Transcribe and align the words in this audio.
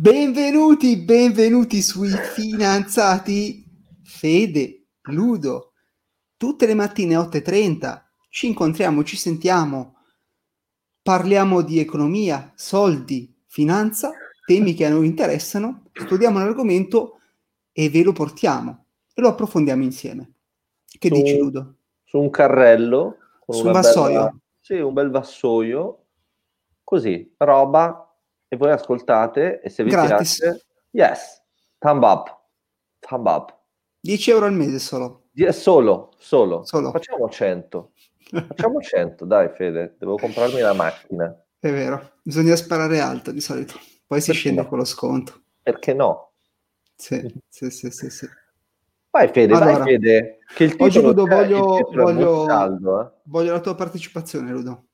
Benvenuti, 0.00 0.96
benvenuti 0.96 1.82
sui 1.82 2.10
finanziati 2.10 3.64
Fede, 4.04 4.84
Ludo. 5.10 5.72
Tutte 6.36 6.66
le 6.66 6.74
mattine 6.74 7.16
8.30 7.16 8.02
ci 8.28 8.46
incontriamo, 8.46 9.02
ci 9.02 9.16
sentiamo, 9.16 9.96
parliamo 11.02 11.62
di 11.62 11.80
economia, 11.80 12.52
soldi, 12.54 13.42
finanza, 13.48 14.12
temi 14.46 14.74
che 14.74 14.86
a 14.86 14.90
noi 14.90 15.08
interessano, 15.08 15.90
studiamo 15.92 16.38
l'argomento 16.38 17.18
e 17.72 17.90
ve 17.90 18.04
lo 18.04 18.12
portiamo 18.12 18.84
e 19.12 19.20
lo 19.20 19.30
approfondiamo 19.30 19.82
insieme. 19.82 20.34
Che 20.96 21.08
su, 21.08 21.14
dici 21.14 21.36
Ludo? 21.36 21.74
Su 22.04 22.20
un 22.20 22.30
carrello. 22.30 23.16
Su 23.48 23.66
un 23.66 23.72
vassoio? 23.72 24.12
Bella, 24.12 24.38
sì, 24.60 24.78
un 24.78 24.92
bel 24.92 25.10
vassoio. 25.10 26.04
Così, 26.84 27.34
roba 27.38 28.07
e 28.48 28.56
voi 28.56 28.70
ascoltate 28.70 29.60
e 29.60 29.68
se 29.68 29.84
vi 29.84 29.90
Gratis. 29.90 30.38
piace, 30.38 30.66
yes, 30.90 31.42
thumb 31.78 32.02
up, 32.02 32.34
thumb 32.98 33.26
up. 33.26 33.56
10 34.00 34.30
euro 34.30 34.46
al 34.46 34.54
mese 34.54 34.78
solo. 34.78 35.24
Die- 35.32 35.52
Solo, 35.52 36.10
solo, 36.18 36.64
Solo. 36.64 36.90
Facciamo 36.90 37.28
100. 37.28 37.92
Facciamo 38.48 38.80
100, 38.80 39.24
dai 39.24 39.48
Fede, 39.50 39.96
devo 39.98 40.16
comprarmi 40.16 40.60
la 40.60 40.72
macchina. 40.72 41.34
È 41.58 41.70
vero, 41.70 42.12
bisogna 42.22 42.56
sparare 42.56 43.00
alto 43.00 43.30
di 43.32 43.40
solito, 43.40 43.74
poi 44.06 44.20
si 44.20 44.26
Perché 44.28 44.40
scende 44.40 44.62
no? 44.62 44.68
con 44.68 44.78
lo 44.78 44.84
sconto. 44.84 45.42
Perché 45.62 45.92
no? 45.92 46.32
Sì, 46.96 47.20
sì, 47.48 47.70
sì, 47.70 47.90
sì, 47.90 48.10
sì. 48.10 48.26
Vai 49.10 49.28
Fede, 49.28 49.54
Allora, 49.54 49.78
vai 49.78 49.82
Fede, 49.92 50.38
che 50.54 50.64
il 50.64 50.74
oggi, 50.78 50.98
titolo, 51.00 51.08
Ludo, 51.08 51.24
c'è, 51.26 51.34
voglio- 51.34 51.88
voglio- 51.92 52.44
caldo, 52.44 53.00
eh. 53.02 53.10
Voglio 53.24 53.52
la 53.52 53.60
tua 53.60 53.74
partecipazione, 53.74 54.50
Ludo. 54.50 54.84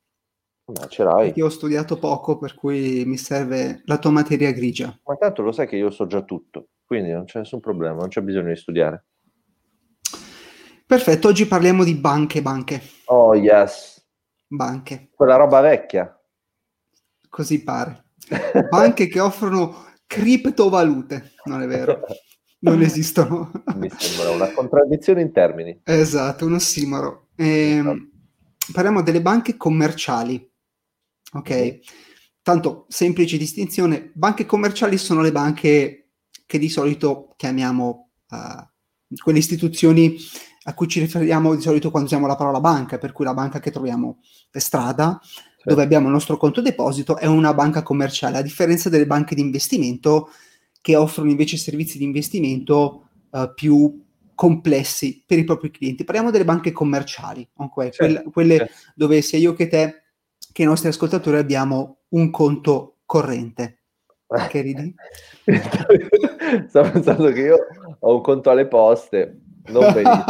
Ma 0.67 0.87
ce 0.87 1.03
l'hai. 1.03 1.25
Perché 1.25 1.43
ho 1.43 1.49
studiato 1.49 1.97
poco, 1.97 2.37
per 2.37 2.55
cui 2.55 3.03
mi 3.05 3.17
serve 3.17 3.81
la 3.85 3.97
tua 3.99 4.09
materia 4.11 4.51
grigia. 4.51 4.97
Ma 5.05 5.15
tanto 5.15 5.41
lo 5.43 5.51
sai 5.51 5.67
che 5.67 5.75
io 5.75 5.91
so 5.91 6.07
già 6.07 6.21
tutto, 6.23 6.69
quindi 6.85 7.11
non 7.11 7.25
c'è 7.25 7.39
nessun 7.39 7.59
problema, 7.59 7.97
non 7.99 8.07
c'è 8.09 8.21
bisogno 8.21 8.49
di 8.49 8.55
studiare. 8.55 9.05
Perfetto, 10.87 11.27
oggi 11.27 11.47
parliamo 11.47 11.83
di 11.83 11.95
banche, 11.95 12.41
banche, 12.41 12.81
Oh 13.05 13.35
yes, 13.35 14.03
banche, 14.47 15.09
quella 15.15 15.35
roba 15.35 15.59
vecchia. 15.61 16.15
così 17.29 17.63
pare. 17.63 18.03
Banche 18.69 19.07
che 19.07 19.19
offrono 19.19 19.83
criptovalute, 20.07 21.33
non 21.45 21.61
è 21.61 21.67
vero, 21.67 22.01
non 22.59 22.81
esistono. 22.81 23.51
Mi 23.75 23.89
sembra 23.95 24.31
una 24.33 24.51
contraddizione 24.51 25.21
in 25.21 25.31
termini. 25.31 25.79
Esatto, 25.83 26.45
un 26.45 26.53
ossimoro. 26.53 27.27
Ehm, 27.35 28.11
parliamo 28.71 29.01
delle 29.01 29.21
banche 29.21 29.57
commerciali, 29.57 30.47
ok? 31.35 31.79
Tanto, 32.41 32.85
semplice 32.89 33.37
distinzione, 33.37 34.11
banche 34.13 34.45
commerciali 34.45 34.97
sono 34.97 35.21
le 35.21 35.31
banche 35.31 36.09
che 36.45 36.59
di 36.59 36.69
solito 36.69 37.33
chiamiamo 37.37 38.09
eh, 38.29 38.69
quelle 39.21 39.39
istituzioni 39.39 40.15
a 40.67 40.73
cui 40.73 40.87
ci 40.87 40.99
riferiamo 40.99 41.55
di 41.55 41.61
solito 41.61 41.89
quando 41.89 42.07
usiamo 42.07 42.27
la 42.27 42.35
parola 42.35 42.59
banca, 42.59 42.97
per 42.97 43.11
cui 43.11 43.25
la 43.25 43.33
banca 43.33 43.59
che 43.59 43.71
troviamo 43.71 44.19
per 44.49 44.61
strada, 44.61 45.19
dove 45.63 45.81
abbiamo 45.81 46.07
il 46.07 46.13
nostro 46.13 46.37
conto 46.37 46.61
deposito, 46.61 47.17
è 47.17 47.25
una 47.25 47.53
banca 47.53 47.81
commerciale, 47.83 48.37
a 48.37 48.41
differenza 48.41 48.89
delle 48.89 49.07
banche 49.07 49.35
di 49.35 49.41
investimento 49.41 50.29
che 50.81 50.95
offrono 50.95 51.31
invece 51.31 51.57
servizi 51.57 51.97
di 51.97 52.03
investimento 52.03 53.09
eh, 53.31 53.51
più 53.55 54.03
complessi 54.35 55.23
per 55.25 55.39
i 55.39 55.43
propri 55.43 55.71
clienti. 55.71 56.03
Parliamo 56.03 56.29
delle 56.29 56.45
banche 56.45 56.71
commerciali, 56.71 57.47
ok? 57.55 57.89
Certo, 57.89 57.97
Quelle, 57.97 58.23
quelle 58.31 58.57
certo. 58.57 58.73
dove 58.93 59.21
sia 59.21 59.39
io 59.39 59.53
che 59.53 59.67
te, 59.67 60.04
che 60.55 60.61
i 60.61 60.65
nostri 60.65 60.87
ascoltatori 60.87 61.35
abbiamo 61.35 62.03
un 62.11 62.29
conto 62.31 62.99
corrente. 63.05 63.79
Che 64.47 64.61
ridi? 64.61 64.95
Stavo 66.69 66.91
pensando 66.91 67.29
che 67.33 67.41
io 67.41 67.57
ho 67.99 68.15
un 68.15 68.21
conto 68.21 68.51
alle 68.51 68.65
poste, 68.65 69.41
non 69.65 69.91
benissimo. 69.91 70.23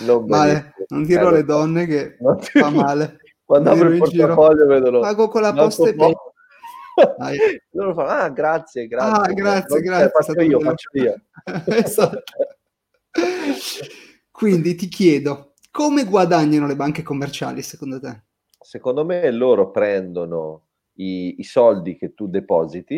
Non 0.00 0.24
male, 0.26 0.74
non 0.88 1.04
dirlo 1.04 1.26
Eh, 1.26 1.28
alle 1.28 1.44
donne 1.44 1.86
che 1.86 2.16
Non 2.22 2.40
fa 2.40 2.70
male. 2.70 3.18
Quando 3.44 3.70
apro 3.70 3.88
il 3.88 3.98
portafoglio 3.98 4.66
vedono 4.66 4.98
Pago 4.98 5.28
con 5.28 5.42
la 5.42 5.52
posta 5.52 5.88
e 5.88 5.94
pay. 5.94 6.12
Loro 7.70 7.94
fanno, 7.94 8.08
ah, 8.08 8.28
grazie, 8.30 8.88
grazie. 8.88 9.30
Ah, 9.30 9.32
grazie, 9.32 9.74
Non- 9.76 9.84
grazie, 9.84 10.06
eh, 10.06 10.10
Faccio 10.10 10.40
io, 10.40 10.58
bello. 10.58 10.70
faccio 10.70 10.88
io. 10.94 11.20
Esatto. 11.66 12.22
Quindi 14.28 14.74
ti 14.74 14.88
chiedo, 14.88 15.52
come 15.70 16.02
guadagnano 16.02 16.66
le 16.66 16.74
banche 16.74 17.04
commerciali 17.04 17.62
secondo 17.62 18.00
te? 18.00 18.24
Secondo 18.72 19.04
me 19.04 19.30
loro 19.32 19.70
prendono 19.70 20.68
i, 20.94 21.34
i 21.40 21.44
soldi 21.44 21.94
che 21.98 22.14
tu 22.14 22.26
depositi 22.26 22.96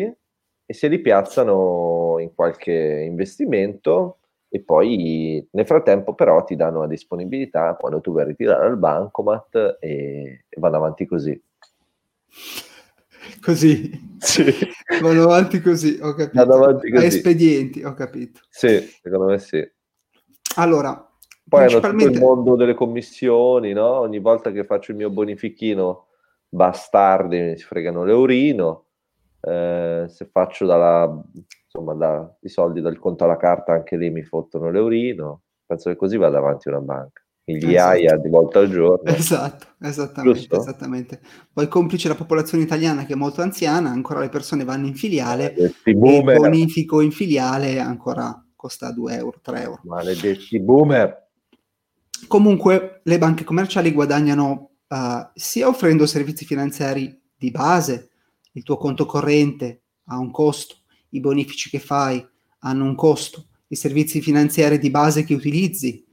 e 0.65 0.73
se 0.73 0.87
li 0.87 0.99
piazzano 1.01 2.15
in 2.19 2.33
qualche 2.33 2.71
investimento 3.05 4.19
e 4.47 4.61
poi 4.61 5.45
nel 5.51 5.65
frattempo 5.65 6.13
però 6.15 6.45
ti 6.45 6.55
danno 6.55 6.79
la 6.79 6.87
disponibilità 6.87 7.75
quando 7.77 7.99
tu 7.99 8.13
vai 8.13 8.23
a 8.23 8.27
ritirare 8.27 8.65
al 8.67 8.77
bancomat 8.77 9.75
e, 9.81 10.45
e 10.47 10.59
vanno 10.61 10.77
avanti 10.77 11.05
così. 11.05 11.43
Così, 13.41 14.15
Sì, 14.19 14.45
vanno 15.01 15.23
avanti 15.23 15.59
così, 15.59 15.99
ho 16.01 16.13
capito. 16.13 16.45
vanno 16.45 16.53
avanti 16.63 16.87
A 16.87 16.91
così. 16.93 17.05
espedienti, 17.05 17.83
ho 17.83 17.93
capito. 17.93 18.39
Sì, 18.47 18.79
secondo 19.01 19.25
me 19.25 19.39
sì. 19.39 19.61
Allora, 20.55 21.05
Poi 21.47 21.63
hanno 21.63 21.79
tutto 21.79 22.05
il 22.05 22.19
mondo 22.19 22.55
delle 22.55 22.73
commissioni, 22.73 23.71
no? 23.71 23.99
Ogni 23.99 24.19
volta 24.19 24.51
che 24.51 24.63
faccio 24.63 24.91
il 24.91 24.97
mio 24.97 25.09
bonifichino, 25.11 26.07
bastardi 26.49 27.39
mi 27.39 27.57
si 27.57 27.63
fregano 27.63 28.03
l'eurino. 28.03 28.85
Eh, 29.41 30.05
se 30.07 30.25
faccio 30.25 30.65
dalla, 30.65 31.23
insomma, 31.65 31.93
da, 31.93 32.35
i 32.41 32.49
soldi 32.49 32.81
dal 32.81 32.97
conto 32.97 33.25
alla 33.25 33.37
carta, 33.37 33.73
anche 33.73 33.95
lì 33.95 34.09
mi 34.09 34.23
fottono 34.23 34.71
l'eurino. 34.71 35.41
Penso 35.65 35.89
che 35.89 35.95
così 35.95 36.17
vada 36.17 36.39
avanti 36.39 36.67
una 36.67 36.81
banca. 36.81 37.21
Migliaia 37.47 38.07
Esatto. 38.07 38.21
di 38.21 38.29
volte 38.29 38.57
al 38.57 38.69
giorno. 38.69 39.11
Esatto, 39.11 39.67
esattamente, 39.81 40.55
esattamente. 40.55 41.19
Poi 41.53 41.67
complice 41.67 42.07
la 42.07 42.15
popolazione 42.15 42.63
italiana 42.63 43.05
che 43.05 43.13
è 43.13 43.15
molto 43.15 43.43
anziana, 43.43 43.91
ancora 43.91 44.19
le 44.19 44.29
persone 44.29 44.63
vanno 44.63 44.87
in 44.87 44.95
filiale 44.95 45.53
Maledetti 45.55 45.91
e 45.91 45.91
il 45.91 46.23
bonifico 46.23 47.01
in 47.01 47.11
filiale 47.11 47.79
ancora 47.79 48.43
costa 48.55 48.91
2 48.91 49.15
euro, 49.15 49.39
3 49.43 49.61
euro. 49.61 49.81
Maledetti 49.83 50.59
boomer. 50.59 51.24
Comunque 52.27 53.01
le 53.03 53.17
banche 53.17 53.43
commerciali 53.43 53.91
guadagnano 53.91 54.71
eh, 54.87 55.29
sia 55.33 55.67
offrendo 55.67 56.05
servizi 56.05 56.45
finanziari 56.45 57.21
di 57.35 57.51
base, 57.51 58.09
il 58.53 58.63
tuo 58.63 58.77
conto 58.77 59.05
corrente 59.05 59.83
ha 60.05 60.17
un 60.17 60.31
costo, 60.31 60.77
i 61.09 61.19
bonifici 61.19 61.69
che 61.69 61.79
fai 61.79 62.25
hanno 62.59 62.85
un 62.85 62.95
costo, 62.95 63.47
i 63.67 63.75
servizi 63.75 64.21
finanziari 64.21 64.79
di 64.79 64.89
base 64.89 65.23
che 65.23 65.33
utilizzi 65.33 66.03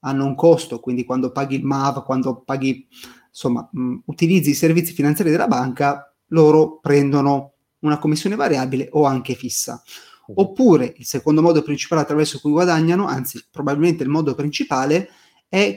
hanno 0.00 0.26
un 0.26 0.34
costo, 0.34 0.80
quindi 0.80 1.04
quando 1.04 1.32
paghi 1.32 1.56
il 1.56 1.64
MAV, 1.64 2.04
quando 2.04 2.42
paghi, 2.42 2.86
insomma, 3.28 3.68
mh, 3.70 3.96
utilizzi 4.06 4.50
i 4.50 4.54
servizi 4.54 4.92
finanziari 4.92 5.30
della 5.30 5.48
banca, 5.48 6.14
loro 6.28 6.78
prendono 6.78 7.54
una 7.80 7.98
commissione 7.98 8.36
variabile 8.36 8.88
o 8.92 9.04
anche 9.04 9.34
fissa. 9.34 9.82
Oppure 10.34 10.94
il 10.96 11.06
secondo 11.06 11.40
modo 11.40 11.62
principale 11.62 12.02
attraverso 12.02 12.38
cui 12.38 12.50
guadagnano, 12.50 13.06
anzi 13.06 13.44
probabilmente 13.50 14.02
il 14.02 14.10
modo 14.10 14.34
principale, 14.34 14.96
è 14.98 15.08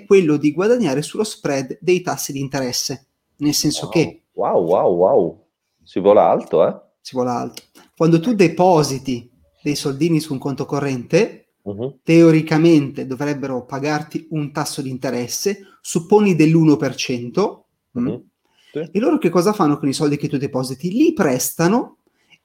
quello 0.06 0.38
di 0.38 0.52
guadagnare 0.52 1.02
sullo 1.02 1.24
spread 1.24 1.78
dei 1.82 2.02
tassi 2.02 2.32
di 2.34 2.40
interesse, 2.40 3.08
nel 3.38 3.54
senso 3.54 3.84
Wow. 3.84 3.92
che 3.92 4.16
Wow, 4.34 4.64
wow, 4.66 4.96
wow. 4.96 5.46
Si 5.84 6.00
vola 6.00 6.30
alto, 6.30 6.66
eh? 6.66 6.80
si 7.02 7.16
vola 7.16 7.36
alto. 7.38 7.62
Quando 7.96 8.20
tu 8.22 8.34
depositi 8.34 9.30
dei 9.62 9.76
soldini 9.76 10.20
su 10.22 10.32
un 10.34 10.40
conto 10.40 10.66
corrente, 10.66 11.38
Mhm. 11.64 12.00
teoricamente 12.04 13.06
dovrebbero 13.06 13.66
pagarti 13.66 14.28
un 14.32 14.52
tasso 14.52 14.82
di 14.82 14.90
interesse, 14.90 15.60
supponi 15.82 16.36
dell'1%, 16.36 17.68
mm, 18.00 18.06
Mhm. 18.08 18.24
Sì. 18.72 18.90
e 18.92 19.00
loro 19.00 19.18
che 19.18 19.30
cosa 19.30 19.52
fanno 19.54 19.78
con 19.78 19.90
i 19.90 19.94
soldi 19.94 20.16
che 20.18 20.30
tu 20.30 20.38
depositi? 20.38 20.92
Li 20.92 21.12
prestano 21.14 21.98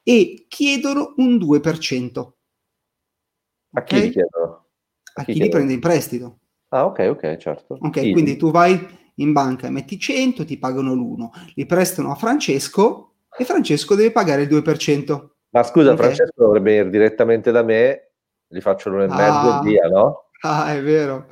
e 0.02 0.44
chiedono 0.48 1.14
un 1.18 1.38
2%. 1.38 2.36
A 3.72 3.82
chi 3.84 3.94
ok? 3.94 4.02
li 4.02 4.10
chiedono? 4.10 4.66
A 5.14 5.24
chi 5.24 5.32
chi 5.34 5.40
li 5.40 5.48
prende 5.48 5.72
in 5.72 5.80
prestito. 5.80 6.38
Ah, 6.68 6.84
ok, 6.86 7.06
ok, 7.10 7.36
certo. 7.36 7.76
Ok, 7.80 8.00
Chi? 8.00 8.12
quindi 8.12 8.36
tu 8.36 8.50
vai 8.50 9.04
in 9.16 9.32
banca, 9.32 9.70
metti 9.70 9.98
100, 9.98 10.44
ti 10.44 10.58
pagano 10.58 10.94
l'1, 10.94 11.30
li 11.54 11.64
prestano 11.66 12.10
a 12.10 12.14
Francesco 12.16 13.14
e 13.36 13.44
Francesco 13.44 13.94
deve 13.94 14.10
pagare 14.12 14.42
il 14.42 14.48
2%. 14.48 15.36
Ma 15.50 15.62
scusa, 15.62 15.92
Ok. 15.92 15.96
Francesco 15.96 16.32
dovrebbe 16.36 16.70
venire 16.72 16.90
direttamente 16.90 17.50
da 17.50 17.62
me, 17.62 18.10
gli 18.48 18.60
faccio 18.60 18.90
l'uno 18.90 19.04
e 19.04 19.08
mezzo 19.08 19.18
Ah. 19.22 19.60
e 19.64 19.68
via, 19.68 19.88
no? 19.88 20.24
Ah, 20.42 20.74
è 20.74 20.82
vero, 20.82 21.28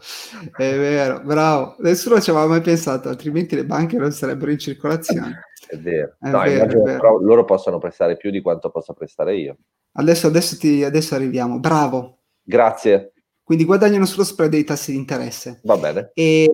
è 0.56 0.76
vero, 0.76 1.20
bravo. 1.20 1.76
Nessuno 1.80 2.20
ci 2.20 2.30
aveva 2.30 2.46
mai 2.46 2.62
pensato, 2.62 3.08
altrimenti 3.10 3.54
le 3.54 3.66
banche 3.66 3.98
non 3.98 4.10
sarebbero 4.12 4.50
in 4.50 4.58
circolazione. 4.58 5.40
È 5.66 5.76
vero. 5.78 6.16
È 6.20 6.28
no, 6.28 6.40
vero, 6.42 6.64
è 6.64 6.66
vero. 6.66 6.82
però 7.00 7.18
loro 7.18 7.44
possono 7.46 7.78
prestare 7.78 8.16
più 8.18 8.30
di 8.30 8.42
quanto 8.42 8.70
possa 8.70 8.92
prestare 8.92 9.34
io. 9.36 9.56
Adesso, 9.92 10.26
adesso, 10.26 10.58
ti, 10.58 10.84
adesso 10.84 11.14
arriviamo, 11.14 11.58
bravo. 11.58 12.18
Grazie, 12.42 13.13
Quindi 13.44 13.64
guadagnano 13.64 14.06
sullo 14.06 14.24
spread 14.24 14.50
dei 14.50 14.64
tassi 14.64 14.90
di 14.90 14.96
interesse. 14.96 15.60
va 15.64 15.76
bene. 15.76 16.10
E 16.14 16.50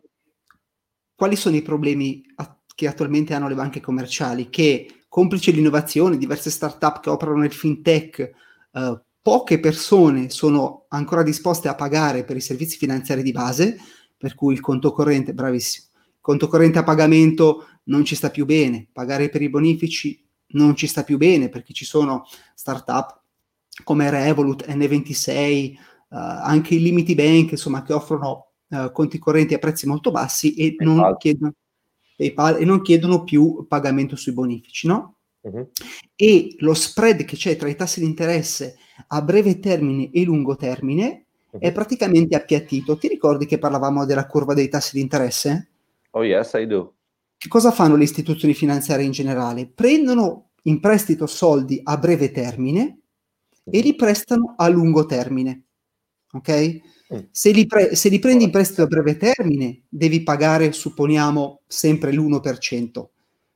quali 1.14 1.36
sono 1.36 1.54
i 1.54 1.62
problemi 1.62 2.22
a- 2.36 2.58
che 2.74 2.88
attualmente 2.88 3.32
hanno 3.32 3.48
le 3.48 3.54
banche 3.54 3.80
commerciali? 3.80 4.50
Che 4.50 5.02
complice 5.08 5.50
l'innovazione, 5.52 6.16
diverse 6.16 6.50
start-up 6.50 7.00
che 7.00 7.10
operano 7.10 7.38
nel 7.38 7.52
fintech, 7.52 8.30
uh, 8.72 9.00
poche 9.20 9.60
persone 9.60 10.30
sono 10.30 10.86
ancora 10.88 11.22
disposte 11.22 11.68
a 11.68 11.74
pagare 11.74 12.24
per 12.24 12.36
i 12.36 12.40
servizi 12.40 12.76
finanziari 12.76 13.22
di 13.22 13.32
base, 13.32 13.76
per 14.16 14.34
cui 14.34 14.54
il 14.54 14.60
conto 14.60 14.92
corrente, 14.92 15.34
bravissimo, 15.34 15.88
il 15.94 16.18
conto 16.20 16.48
corrente 16.48 16.78
a 16.78 16.84
pagamento 16.84 17.66
non 17.84 18.04
ci 18.04 18.14
sta 18.14 18.30
più 18.30 18.46
bene, 18.46 18.88
pagare 18.92 19.28
per 19.28 19.42
i 19.42 19.50
bonifici 19.50 20.24
non 20.52 20.74
ci 20.74 20.86
sta 20.86 21.04
più 21.04 21.16
bene 21.18 21.48
perché 21.48 21.72
ci 21.72 21.84
sono 21.84 22.24
start-up 22.54 23.20
come 23.84 24.10
Revolut, 24.10 24.66
N26, 24.66 25.76
uh, 25.76 25.80
anche 26.12 26.74
i 26.74 26.80
limiti 26.80 27.14
bank, 27.14 27.52
insomma, 27.52 27.82
che 27.82 27.92
offrono 27.92 28.52
uh, 28.68 28.90
conti 28.92 29.18
correnti 29.18 29.54
a 29.54 29.58
prezzi 29.58 29.86
molto 29.86 30.10
bassi 30.10 30.54
e 30.54 30.74
non, 30.78 31.16
chiedono, 31.16 31.54
PayPal, 32.16 32.60
e 32.60 32.64
non 32.64 32.82
chiedono 32.82 33.24
più 33.24 33.66
pagamento 33.68 34.16
sui 34.16 34.32
bonifici, 34.32 34.86
no? 34.86 35.16
Uh-huh. 35.42 35.70
E 36.16 36.54
lo 36.58 36.74
spread 36.74 37.24
che 37.24 37.36
c'è 37.36 37.56
tra 37.56 37.68
i 37.68 37.76
tassi 37.76 38.00
di 38.00 38.06
interesse 38.06 38.76
a 39.08 39.22
breve 39.22 39.58
termine 39.58 40.10
e 40.10 40.22
lungo 40.24 40.54
termine 40.56 41.26
uh-huh. 41.50 41.60
è 41.60 41.72
praticamente 41.72 42.36
appiattito. 42.36 42.98
Ti 42.98 43.08
ricordi 43.08 43.46
che 43.46 43.58
parlavamo 43.58 44.04
della 44.04 44.26
curva 44.26 44.52
dei 44.52 44.68
tassi 44.68 44.96
di 44.96 45.00
interesse? 45.00 45.70
Oh 46.10 46.24
yes, 46.24 46.52
I 46.54 46.66
do. 46.66 46.94
Che 47.38 47.48
cosa 47.48 47.70
fanno 47.70 47.96
le 47.96 48.04
istituzioni 48.04 48.52
finanziarie 48.52 49.06
in 49.06 49.12
generale? 49.12 49.66
Prendono 49.66 50.50
in 50.64 50.78
prestito 50.80 51.26
soldi 51.26 51.80
a 51.82 51.96
breve 51.96 52.32
termine 52.32 52.98
e 53.64 53.80
li 53.80 53.94
prestano 53.94 54.54
a 54.58 54.68
lungo 54.68 55.06
termine. 55.06 55.68
Ok? 56.32 56.80
Se 57.32 57.50
li, 57.50 57.66
pre- 57.66 57.96
se 57.96 58.08
li 58.08 58.20
prendi 58.20 58.44
in 58.44 58.50
prestito 58.50 58.82
a 58.82 58.86
breve 58.86 59.16
termine, 59.16 59.82
devi 59.88 60.22
pagare, 60.22 60.70
supponiamo, 60.70 61.62
sempre 61.66 62.12
l'1%, 62.12 63.08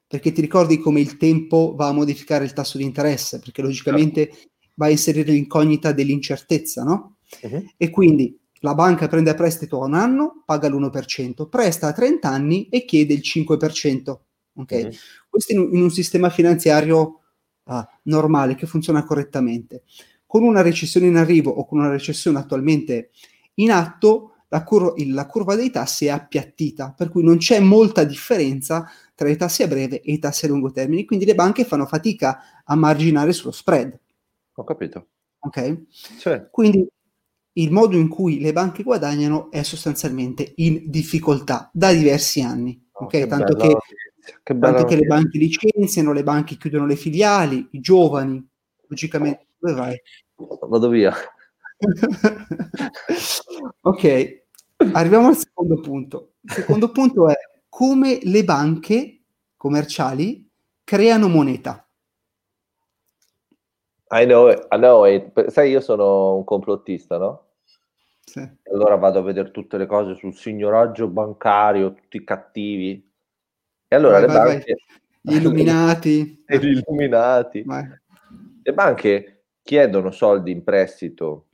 perché 0.09 0.33
ti 0.33 0.41
ricordi 0.41 0.79
come 0.79 1.01
il 1.01 1.17
tempo 1.17 1.75
va 1.77 1.89
a 1.89 1.93
modificare 1.93 2.45
il 2.45 2.53
tasso 2.53 2.79
di 2.79 2.85
interesse, 2.85 3.39
perché 3.39 3.63
logicamente 3.63 4.29
certo. 4.29 4.49
va 4.75 4.87
a 4.87 4.91
inserire 4.91 5.31
l'incognita 5.31 5.93
dell'incertezza, 5.93 6.83
no? 6.83 7.19
Uh-huh. 7.43 7.65
E 7.77 7.91
quindi 7.91 8.37
la 8.61 8.75
banca 8.75 9.07
prende 9.07 9.31
a 9.31 9.35
prestito 9.35 9.81
a 9.81 9.87
un 9.87 9.95
anno, 9.95 10.43
paga 10.45 10.69
l'1%, 10.69 11.49
presta 11.49 11.89
a 11.89 11.93
30 11.93 12.29
anni 12.29 12.69
e 12.69 12.85
chiede 12.85 13.15
il 13.15 13.23
5%. 13.23 14.17
Ok? 14.57 14.71
Uh-huh. 14.71 14.91
Questo 15.29 15.53
in, 15.53 15.69
in 15.73 15.83
un 15.83 15.91
sistema 15.91 16.29
finanziario 16.29 17.21
uh, 17.65 17.83
normale 18.05 18.57
che 18.57 18.67
funziona 18.67 19.05
correttamente. 19.05 19.85
Con 20.35 20.43
una 20.43 20.63
recessione 20.63 21.07
in 21.07 21.15
arrivo 21.15 21.53
o 21.53 21.65
con 21.65 21.79
una 21.79 21.91
recessione 21.91 22.41
attualmente 22.41 23.11
in 23.55 23.71
atto, 23.71 24.33
la, 24.49 24.65
cur- 24.65 24.99
la 25.07 25.27
curva 25.27 25.55
dei 25.55 25.71
tassi 25.71 26.07
è 26.07 26.09
appiattita, 26.09 26.93
per 26.97 27.09
cui 27.09 27.23
non 27.23 27.37
c'è 27.37 27.61
molta 27.61 28.03
differenza 28.03 28.91
tra 29.15 29.29
i 29.29 29.37
tassi 29.37 29.63
a 29.63 29.69
breve 29.69 30.01
e 30.01 30.13
i 30.13 30.19
tassi 30.19 30.47
a 30.47 30.49
lungo 30.49 30.73
termine, 30.73 31.05
quindi 31.05 31.25
le 31.25 31.37
banche 31.37 31.65
fanno 31.65 31.87
fatica 31.87 32.65
a 32.65 32.75
marginare 32.75 33.33
sullo 33.33 33.53
spread. 33.53 33.97
Ho 34.55 34.65
capito. 34.65 35.07
Ok? 35.39 35.83
Cioè. 36.19 36.49
Quindi 36.51 36.85
il 37.53 37.71
modo 37.71 37.97
in 37.97 38.09
cui 38.09 38.41
le 38.41 38.53
banche 38.53 38.83
guadagnano 38.83 39.53
è 39.53 39.63
sostanzialmente 39.63 40.55
in 40.57 40.83
difficoltà 40.87 41.71
da 41.73 41.93
diversi 41.93 42.43
anni. 42.43 42.85
Oh, 42.91 43.05
okay? 43.05 43.29
Tanto 43.29 43.55
che 43.55 43.77
che 44.43 44.59
Tanto 44.59 44.85
che 44.85 44.97
le 44.97 45.07
banche 45.07 45.39
licenziano, 45.39 46.13
le 46.13 46.25
banche 46.25 46.57
chiudono 46.57 46.87
le 46.87 46.97
filiali, 46.97 47.69
i 47.73 47.81
giovani, 47.81 48.45
logicamente, 48.89 49.49
dove 49.59 49.75
vai? 49.75 50.01
Vado 50.69 50.89
via. 50.89 51.15
ok, 53.81 54.43
arriviamo 54.93 55.29
al 55.29 55.37
secondo 55.37 55.81
punto. 55.81 56.33
Il 56.41 56.53
secondo 56.53 56.91
punto 56.91 57.29
è 57.29 57.37
come 57.69 58.19
le 58.23 58.45
banche 58.45 59.23
commerciali 59.57 60.49
creano 60.85 61.29
moneta. 61.29 61.87
I 64.11 64.25
know, 64.25 64.51
I 64.51 64.77
know 64.77 65.05
it. 65.07 65.49
Sai, 65.49 65.71
io 65.71 65.81
sono 65.81 66.37
un 66.37 66.45
complottista, 66.45 67.19
no? 67.19 67.49
Sì. 68.25 68.49
Allora 68.71 68.97
vado 68.97 69.19
a 69.19 69.23
vedere 69.23 69.51
tutte 69.51 69.77
le 69.77 69.87
cose 69.87 70.15
sul 70.15 70.35
signoraggio 70.35 71.09
bancario, 71.09 71.95
tutti 71.95 72.23
cattivi. 72.23 73.11
E 73.89 73.97
allora 73.97 74.21
vai, 74.21 74.21
le 74.21 74.27
vai, 74.27 74.47
banche... 74.47 74.77
Vai. 75.23 75.35
Gli 75.35 75.39
illuminati. 75.39 76.45
gli 76.47 76.67
illuminati. 76.67 77.65
Le 78.63 78.73
banche 78.73 79.34
chiedono 79.65 80.11
soldi 80.11 80.53
in 80.53 80.63
prestito 80.63 81.47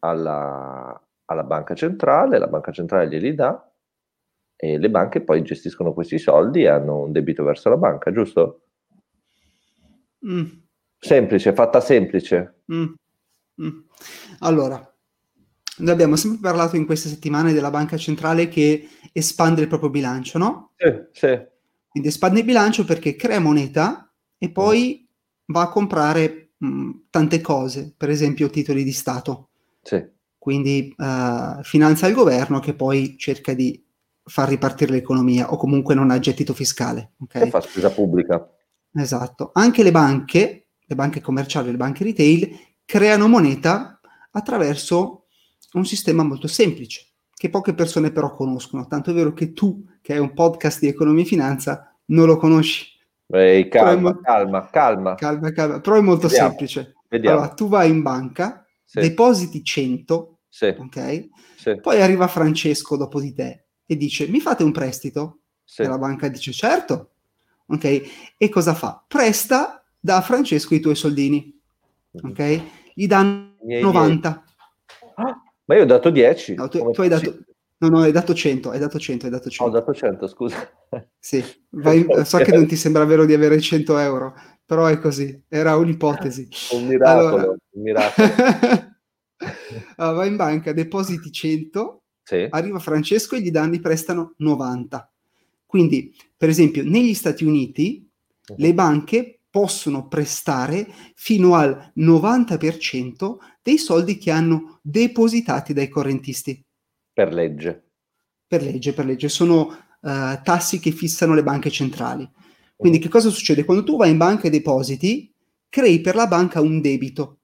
alla, 0.00 1.00
alla 1.26 1.42
banca 1.44 1.74
centrale, 1.74 2.38
la 2.38 2.46
banca 2.46 2.72
centrale 2.72 3.08
glieli 3.08 3.34
dà 3.34 3.70
e 4.56 4.78
le 4.78 4.90
banche 4.90 5.20
poi 5.20 5.42
gestiscono 5.42 5.92
questi 5.92 6.18
soldi 6.18 6.62
e 6.62 6.68
hanno 6.68 7.02
un 7.02 7.12
debito 7.12 7.44
verso 7.44 7.68
la 7.68 7.76
banca, 7.76 8.10
giusto? 8.10 8.62
Mm. 10.26 10.46
Semplice, 10.98 11.52
fatta 11.52 11.80
semplice. 11.80 12.62
Mm. 12.72 12.92
Mm. 13.62 13.78
Allora, 14.40 14.76
noi 15.78 15.90
abbiamo 15.90 16.16
sempre 16.16 16.40
parlato 16.40 16.76
in 16.76 16.86
queste 16.86 17.08
settimane 17.08 17.52
della 17.52 17.70
banca 17.70 17.96
centrale 17.98 18.48
che 18.48 18.88
espande 19.12 19.60
il 19.60 19.68
proprio 19.68 19.90
bilancio, 19.90 20.38
no? 20.38 20.72
Sì, 20.76 20.92
sì. 21.12 21.48
Quindi 21.88 22.08
espande 22.08 22.40
il 22.40 22.46
bilancio 22.46 22.84
perché 22.84 23.16
crea 23.16 23.40
moneta 23.40 24.10
e 24.38 24.50
poi 24.50 25.06
va 25.46 25.62
a 25.62 25.68
comprare 25.68 26.49
mh, 26.60 26.90
tante 27.10 27.40
cose, 27.40 27.92
per 27.96 28.10
esempio 28.10 28.50
titoli 28.50 28.84
di 28.84 28.92
Stato. 28.92 29.50
Sì. 29.82 30.04
Quindi 30.38 30.94
uh, 30.96 31.62
finanzia 31.62 32.08
il 32.08 32.14
governo 32.14 32.60
che 32.60 32.74
poi 32.74 33.16
cerca 33.18 33.52
di 33.52 33.84
far 34.22 34.48
ripartire 34.48 34.92
l'economia 34.92 35.52
o 35.52 35.56
comunque 35.56 35.94
non 35.94 36.10
ha 36.10 36.18
gettito 36.18 36.54
fiscale. 36.54 37.12
Okay? 37.18 37.48
E 37.48 37.50
fa 37.50 37.60
spesa 37.60 37.90
pubblica. 37.90 38.48
Esatto. 38.94 39.50
Anche 39.52 39.82
le 39.82 39.90
banche, 39.90 40.66
le 40.80 40.94
banche 40.94 41.20
commerciali, 41.20 41.70
le 41.70 41.76
banche 41.76 42.04
retail, 42.04 42.56
creano 42.84 43.28
moneta 43.28 44.00
attraverso 44.30 45.26
un 45.72 45.84
sistema 45.84 46.22
molto 46.22 46.46
semplice 46.46 47.10
che 47.40 47.48
poche 47.48 47.72
persone 47.72 48.12
però 48.12 48.34
conoscono, 48.34 48.86
tanto 48.86 49.12
è 49.12 49.14
vero 49.14 49.32
che 49.32 49.54
tu, 49.54 49.82
che 50.02 50.12
hai 50.12 50.18
un 50.18 50.34
podcast 50.34 50.80
di 50.80 50.88
economia 50.88 51.22
e 51.22 51.26
finanza, 51.26 51.96
non 52.06 52.26
lo 52.26 52.36
conosci. 52.36 52.86
Ehi, 53.32 53.68
calma, 53.68 54.12
mo- 54.12 54.20
calma, 54.20 54.68
calma, 54.70 55.14
calma, 55.14 55.52
calma. 55.52 55.80
Però 55.80 55.96
è 55.96 56.00
molto 56.00 56.28
Vediamo. 56.28 56.48
semplice. 56.48 56.94
Vediamo. 57.08 57.38
Allora, 57.38 57.54
tu 57.54 57.68
vai 57.68 57.90
in 57.90 58.02
banca, 58.02 58.66
sì. 58.84 59.00
depositi 59.00 59.62
100, 59.62 60.38
sì. 60.48 60.74
ok? 60.76 61.28
Sì. 61.56 61.80
Poi 61.80 62.00
arriva 62.00 62.26
Francesco 62.26 62.96
dopo 62.96 63.20
di 63.20 63.32
te 63.32 63.66
e 63.86 63.96
dice, 63.96 64.26
mi 64.28 64.40
fate 64.40 64.62
un 64.62 64.72
prestito? 64.72 65.40
E 65.76 65.86
la 65.86 65.98
banca 65.98 66.28
dice, 66.28 66.52
certo. 66.52 67.10
Ok? 67.66 68.34
E 68.36 68.48
cosa 68.48 68.74
fa? 68.74 69.04
Presta 69.06 69.84
da 69.98 70.20
Francesco 70.20 70.74
i 70.74 70.80
tuoi 70.80 70.96
soldini, 70.96 71.56
mhm. 72.10 72.30
ok? 72.30 72.62
Gli 72.94 73.06
danno 73.06 73.54
90. 73.62 74.44
Ah 75.14 75.42
ma 75.70 75.76
io 75.76 75.82
ho 75.82 75.86
dato 75.86 76.10
10. 76.10 76.54
No, 76.54 76.66
tu, 76.66 76.90
tu 76.90 77.00
hai 77.00 77.08
dato... 77.08 77.38
No, 77.80 77.88
no, 77.88 78.00
hai 78.00 78.12
dato 78.12 78.34
100, 78.34 78.70
hai 78.70 78.78
dato 78.78 78.98
100, 78.98 79.24
hai 79.24 79.30
dato 79.30 79.48
100. 79.48 79.64
Ho 79.64 79.72
dato 79.72 79.94
100, 79.94 80.26
scusa. 80.26 80.70
Sì, 81.18 81.42
vai, 81.70 82.04
so 82.24 82.36
che 82.38 82.52
non 82.52 82.66
ti 82.66 82.76
sembra 82.76 83.06
vero 83.06 83.24
di 83.24 83.32
avere 83.32 83.58
100 83.58 83.96
euro, 83.98 84.34
però 84.66 84.84
è 84.84 84.98
così, 84.98 85.42
era 85.48 85.76
un'ipotesi. 85.76 86.48
Un 86.76 86.86
miracolo, 86.86 87.28
allora... 87.28 87.56
un 87.70 87.82
miracolo. 87.82 88.28
allora, 89.96 90.16
vai 90.16 90.28
in 90.28 90.36
banca, 90.36 90.74
depositi 90.74 91.32
100, 91.32 92.02
sì. 92.22 92.46
arriva 92.50 92.78
Francesco 92.78 93.36
e 93.36 93.40
gli 93.40 93.50
danni 93.50 93.80
prestano 93.80 94.34
90. 94.36 95.10
Quindi, 95.64 96.14
per 96.36 96.50
esempio, 96.50 96.84
negli 96.84 97.14
Stati 97.14 97.44
Uniti 97.44 98.06
uh-huh. 98.46 98.56
le 98.58 98.74
banche 98.74 99.40
possono 99.48 100.06
prestare 100.06 100.86
fino 101.14 101.54
al 101.54 101.92
90% 101.96 103.36
dei 103.62 103.78
soldi 103.78 104.18
che 104.18 104.30
hanno 104.30 104.80
depositati 104.82 105.72
dai 105.72 105.88
correntisti. 105.88 106.62
Per 107.20 107.34
legge. 107.34 107.90
Per 108.46 108.62
legge, 108.62 108.94
per 108.94 109.04
legge. 109.04 109.28
Sono 109.28 109.76
uh, 110.00 110.40
tassi 110.42 110.80
che 110.80 110.90
fissano 110.90 111.34
le 111.34 111.42
banche 111.42 111.68
centrali. 111.68 112.26
Quindi 112.74 112.98
che 112.98 113.10
cosa 113.10 113.28
succede? 113.28 113.64
Quando 113.64 113.84
tu 113.84 113.98
vai 113.98 114.10
in 114.10 114.16
banca 114.16 114.46
e 114.46 114.50
depositi, 114.50 115.30
crei 115.68 116.00
per 116.00 116.14
la 116.14 116.26
banca 116.26 116.62
un 116.62 116.80
debito, 116.80 117.40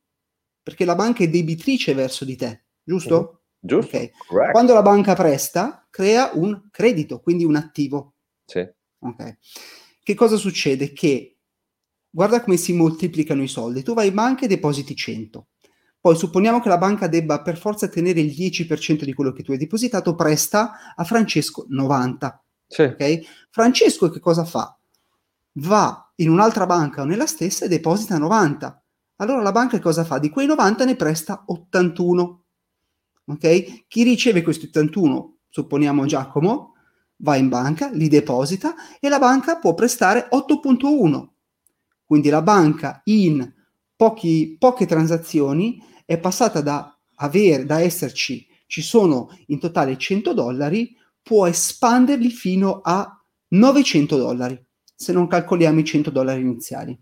perché 0.62 0.86
la 0.86 0.94
banca 0.94 1.24
è 1.24 1.28
debitrice 1.28 1.92
verso 1.92 2.24
di 2.24 2.36
te, 2.36 2.64
giusto? 2.82 3.16
Uh-huh. 3.16 3.38
Giusto. 3.58 3.96
Okay. 3.96 4.12
Quando 4.50 4.72
la 4.72 4.80
banca 4.80 5.14
presta, 5.14 5.86
crea 5.90 6.30
un 6.32 6.68
credito, 6.70 7.20
quindi 7.20 7.44
un 7.44 7.56
attivo. 7.56 8.14
Sì. 8.46 8.66
Okay. 8.98 9.36
Che 10.02 10.14
cosa 10.14 10.36
succede? 10.36 10.94
Che 10.94 11.36
guarda 12.08 12.40
come 12.40 12.56
si 12.56 12.72
moltiplicano 12.72 13.42
i 13.42 13.48
soldi. 13.48 13.82
Tu 13.82 13.92
vai 13.92 14.08
in 14.08 14.14
banca 14.14 14.46
e 14.46 14.48
depositi 14.48 14.96
100. 14.96 15.48
Poi 16.06 16.14
supponiamo 16.14 16.60
che 16.60 16.68
la 16.68 16.78
banca 16.78 17.08
debba 17.08 17.42
per 17.42 17.58
forza 17.58 17.88
tenere 17.88 18.20
il 18.20 18.30
10% 18.32 19.02
di 19.02 19.12
quello 19.12 19.32
che 19.32 19.42
tu 19.42 19.50
hai 19.50 19.58
depositato, 19.58 20.14
presta 20.14 20.94
a 20.94 21.02
Francesco 21.02 21.66
90. 21.68 22.44
Sì. 22.64 22.82
Okay? 22.82 23.26
Francesco 23.50 24.08
che 24.08 24.20
cosa 24.20 24.44
fa? 24.44 24.78
Va 25.54 26.12
in 26.14 26.30
un'altra 26.30 26.64
banca 26.64 27.02
o 27.02 27.04
nella 27.06 27.26
stessa 27.26 27.64
e 27.64 27.68
deposita 27.68 28.18
90. 28.18 28.84
Allora 29.16 29.42
la 29.42 29.50
banca 29.50 29.80
cosa 29.80 30.04
fa? 30.04 30.20
Di 30.20 30.30
quei 30.30 30.46
90 30.46 30.84
ne 30.84 30.94
presta 30.94 31.42
81. 31.44 32.44
Ok? 33.24 33.86
Chi 33.88 34.04
riceve 34.04 34.42
questi 34.42 34.66
81, 34.66 35.38
supponiamo 35.48 36.06
Giacomo, 36.06 36.74
va 37.16 37.34
in 37.34 37.48
banca, 37.48 37.90
li 37.90 38.06
deposita 38.06 38.76
e 39.00 39.08
la 39.08 39.18
banca 39.18 39.58
può 39.58 39.74
prestare 39.74 40.28
8.1 40.32 41.26
Quindi 42.04 42.28
la 42.28 42.42
banca 42.42 43.00
in 43.06 43.54
pochi, 43.96 44.54
poche 44.56 44.86
transazioni 44.86 45.94
è 46.06 46.18
passata 46.18 46.62
da, 46.62 46.96
avere, 47.16 47.66
da 47.66 47.80
esserci, 47.80 48.46
ci 48.66 48.80
sono 48.80 49.36
in 49.48 49.58
totale 49.58 49.98
100 49.98 50.32
dollari, 50.32 50.96
può 51.22 51.46
espanderli 51.46 52.30
fino 52.30 52.80
a 52.82 53.20
900 53.48 54.16
dollari, 54.16 54.64
se 54.94 55.12
non 55.12 55.26
calcoliamo 55.26 55.80
i 55.80 55.84
100 55.84 56.10
dollari 56.10 56.40
iniziali. 56.40 56.98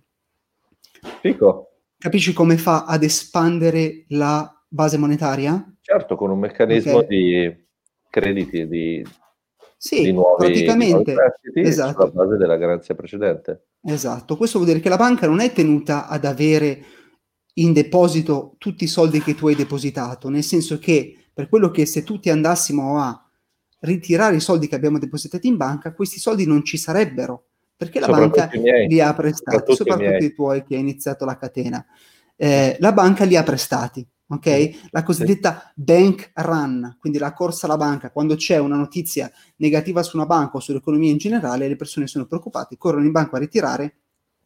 Fico. 1.20 1.68
Capisci 1.98 2.32
come 2.32 2.56
fa 2.56 2.84
ad 2.84 3.02
espandere 3.02 4.04
la 4.08 4.50
base 4.66 4.96
monetaria? 4.96 5.72
Certo, 5.80 6.16
con 6.16 6.30
un 6.30 6.38
meccanismo 6.38 6.96
okay. 6.96 7.06
di 7.06 7.66
crediti, 8.08 8.66
di, 8.66 9.06
sì, 9.76 10.02
di 10.02 10.12
nuovi, 10.12 10.46
praticamente, 10.46 11.12
di 11.12 11.16
prestiti 11.16 11.60
esatto. 11.60 11.92
sulla 11.92 12.24
base 12.24 12.36
della 12.36 12.56
garanzia 12.56 12.94
precedente. 12.94 13.66
Esatto, 13.82 14.36
questo 14.36 14.58
vuol 14.58 14.70
dire 14.70 14.82
che 14.82 14.88
la 14.88 14.96
banca 14.96 15.26
non 15.26 15.40
è 15.40 15.52
tenuta 15.52 16.08
ad 16.08 16.24
avere 16.24 16.82
in 17.54 17.72
deposito 17.72 18.54
tutti 18.58 18.84
i 18.84 18.88
soldi 18.88 19.20
che 19.20 19.34
tu 19.34 19.46
hai 19.48 19.54
depositato, 19.54 20.28
nel 20.28 20.42
senso 20.42 20.78
che 20.78 21.16
per 21.32 21.48
quello 21.48 21.70
che 21.70 21.86
se 21.86 22.02
tutti 22.02 22.30
andassimo 22.30 22.98
a 22.98 23.20
ritirare 23.80 24.36
i 24.36 24.40
soldi 24.40 24.66
che 24.66 24.74
abbiamo 24.74 24.98
depositati 24.98 25.46
in 25.46 25.56
banca, 25.56 25.92
questi 25.92 26.18
soldi 26.18 26.46
non 26.46 26.64
ci 26.64 26.76
sarebbero, 26.76 27.46
perché 27.76 28.00
la 28.00 28.06
banca 28.06 28.48
li 28.52 29.00
ha 29.00 29.12
prestati, 29.14 29.56
soprattutto, 29.56 29.74
soprattutto 29.74 30.24
i, 30.24 30.26
i 30.26 30.32
tuoi 30.32 30.64
che 30.64 30.74
hai 30.74 30.80
iniziato 30.80 31.24
la 31.24 31.36
catena. 31.36 31.84
Eh, 32.36 32.76
la 32.80 32.92
banca 32.92 33.24
li 33.24 33.36
ha 33.36 33.42
prestati, 33.42 34.06
ok? 34.26 34.88
La 34.90 35.02
cosiddetta 35.02 35.72
bank 35.74 36.32
run, 36.34 36.96
quindi 36.98 37.18
la 37.18 37.32
corsa 37.32 37.66
alla 37.66 37.76
banca, 37.76 38.10
quando 38.10 38.36
c'è 38.36 38.58
una 38.58 38.76
notizia 38.76 39.30
negativa 39.56 40.02
su 40.02 40.16
una 40.16 40.26
banca 40.26 40.56
o 40.56 40.60
sull'economia 40.60 41.10
in 41.10 41.18
generale, 41.18 41.68
le 41.68 41.76
persone 41.76 42.06
sono 42.06 42.26
preoccupate, 42.26 42.76
corrono 42.76 43.04
in 43.04 43.12
banca 43.12 43.36
a 43.36 43.40
ritirare 43.40 43.96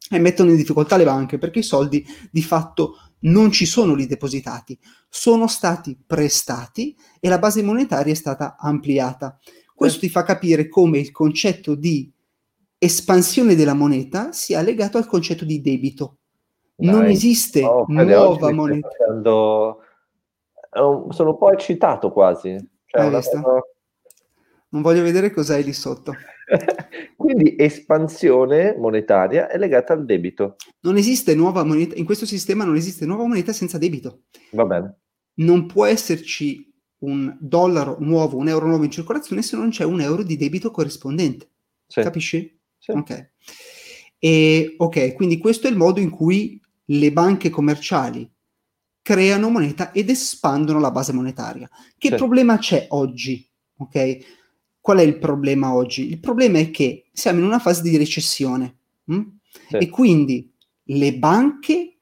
e 0.09 0.19
mettono 0.19 0.49
in 0.49 0.55
difficoltà 0.55 0.97
le 0.97 1.03
banche 1.03 1.37
perché 1.37 1.59
i 1.59 1.63
soldi 1.63 2.05
di 2.31 2.41
fatto 2.41 2.97
non 3.21 3.51
ci 3.51 3.65
sono 3.65 3.95
lì 3.95 4.07
depositati, 4.07 4.79
sono 5.09 5.47
stati 5.47 5.97
prestati 6.05 6.95
e 7.19 7.27
la 7.27 7.39
base 7.39 7.61
monetaria 7.61 8.13
è 8.13 8.15
stata 8.15 8.55
ampliata. 8.57 9.37
Questo 9.75 9.99
ti 9.99 10.09
fa 10.09 10.23
capire 10.23 10.67
come 10.67 10.99
il 10.99 11.11
concetto 11.11 11.75
di 11.75 12.11
espansione 12.77 13.55
della 13.55 13.73
moneta 13.73 14.31
sia 14.31 14.61
legato 14.61 14.97
al 14.97 15.05
concetto 15.05 15.45
di 15.45 15.61
debito. 15.61 16.17
Dai, 16.75 16.89
non 16.89 17.05
esiste 17.05 17.61
no, 17.61 17.85
nuova 17.87 18.51
moneta. 18.53 18.87
Facendo... 18.87 19.83
Sono 20.71 21.31
un 21.31 21.37
po' 21.37 21.51
eccitato 21.51 22.11
quasi. 22.11 22.55
Cioè. 22.85 23.21
Non 24.69 24.81
voglio 24.81 25.01
vedere 25.01 25.31
cos'hai 25.31 25.63
lì 25.63 25.73
sotto. 25.73 26.13
Quindi 27.15 27.55
espansione 27.57 28.75
monetaria 28.77 29.49
è 29.49 29.57
legata 29.57 29.93
al 29.93 30.05
debito. 30.05 30.55
Non 30.81 30.97
esiste 30.97 31.35
nuova 31.35 31.63
moneta, 31.63 31.95
in 31.95 32.05
questo 32.05 32.25
sistema 32.25 32.63
non 32.63 32.75
esiste 32.75 33.05
nuova 33.05 33.25
moneta 33.25 33.51
senza 33.51 33.77
debito. 33.77 34.23
Va 34.51 34.65
bene. 34.65 34.97
Non 35.35 35.65
può 35.65 35.85
esserci 35.85 36.71
un 36.99 37.35
dollaro 37.39 37.97
nuovo, 37.99 38.37
un 38.37 38.47
euro 38.47 38.67
nuovo 38.67 38.83
in 38.83 38.91
circolazione 38.91 39.41
se 39.41 39.55
non 39.55 39.69
c'è 39.69 39.85
un 39.85 40.01
euro 40.01 40.23
di 40.23 40.37
debito 40.37 40.71
corrispondente. 40.71 41.49
Sì. 41.87 42.01
Capisci? 42.01 42.59
Sì. 42.77 42.91
Ok. 42.91 43.31
E, 44.19 44.75
ok, 44.77 45.13
quindi 45.15 45.37
questo 45.37 45.67
è 45.67 45.69
il 45.69 45.77
modo 45.77 45.99
in 45.99 46.09
cui 46.09 46.61
le 46.85 47.11
banche 47.11 47.49
commerciali 47.49 48.29
creano 49.01 49.49
moneta 49.49 49.91
ed 49.91 50.09
espandono 50.09 50.79
la 50.79 50.91
base 50.91 51.13
monetaria. 51.13 51.69
Che 51.97 52.09
sì. 52.09 52.15
problema 52.15 52.57
c'è 52.57 52.87
oggi? 52.89 53.49
Ok? 53.77 54.17
Qual 54.89 55.01
è 55.01 55.03
il 55.03 55.19
problema 55.19 55.71
oggi? 55.71 56.09
Il 56.09 56.19
problema 56.19 56.57
è 56.57 56.71
che 56.71 57.09
siamo 57.13 57.37
in 57.37 57.45
una 57.45 57.59
fase 57.59 57.83
di 57.83 57.95
recessione 57.95 58.77
hm? 59.03 59.21
sì. 59.67 59.77
e 59.77 59.87
quindi 59.87 60.51
le 60.85 61.15
banche, 61.15 61.99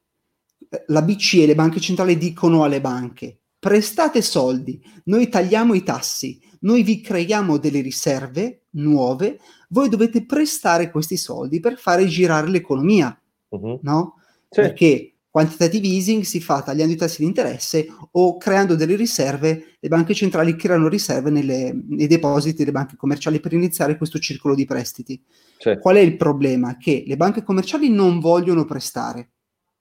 la 0.85 1.01
BCE, 1.01 1.47
le 1.47 1.55
banche 1.55 1.81
centrali 1.81 2.17
dicono 2.17 2.63
alle 2.63 2.79
banche 2.79 3.41
prestate 3.59 4.21
soldi, 4.21 4.81
noi 5.05 5.27
tagliamo 5.27 5.73
i 5.73 5.83
tassi, 5.83 6.39
noi 6.61 6.83
vi 6.83 7.01
creiamo 7.01 7.57
delle 7.57 7.81
riserve 7.81 8.67
nuove, 8.75 9.41
voi 9.67 9.89
dovete 9.89 10.25
prestare 10.25 10.89
questi 10.89 11.17
soldi 11.17 11.59
per 11.59 11.77
fare 11.77 12.05
girare 12.05 12.47
l'economia, 12.47 13.21
uh-huh. 13.49 13.79
no? 13.81 14.13
Sì. 14.49 14.61
Perché 14.61 15.16
quantitative 15.37 15.85
easing 15.85 16.23
si 16.23 16.41
fa 16.41 16.63
tagliando 16.63 16.93
i 16.93 16.97
tassi 16.97 17.21
di 17.21 17.27
interesse 17.27 17.85
o 18.13 18.37
creando 18.37 18.73
delle 18.73 18.95
riserve, 18.95 19.75
le 19.79 19.87
banche 19.87 20.15
centrali 20.15 20.55
creano 20.55 20.87
riserve 20.87 21.29
nelle, 21.29 21.79
nei 21.89 22.07
depositi 22.07 22.57
delle 22.57 22.71
banche 22.71 22.95
commerciali 22.95 23.39
per 23.39 23.53
iniziare 23.53 23.97
questo 23.97 24.17
circolo 24.17 24.55
di 24.55 24.65
prestiti. 24.65 25.23
Sì. 25.59 25.77
Qual 25.79 25.95
è 25.95 25.99
il 25.99 26.17
problema? 26.17 26.75
Che 26.77 27.03
le 27.05 27.17
banche 27.17 27.43
commerciali 27.43 27.87
non 27.89 28.19
vogliono 28.19 28.65
prestare, 28.65 29.33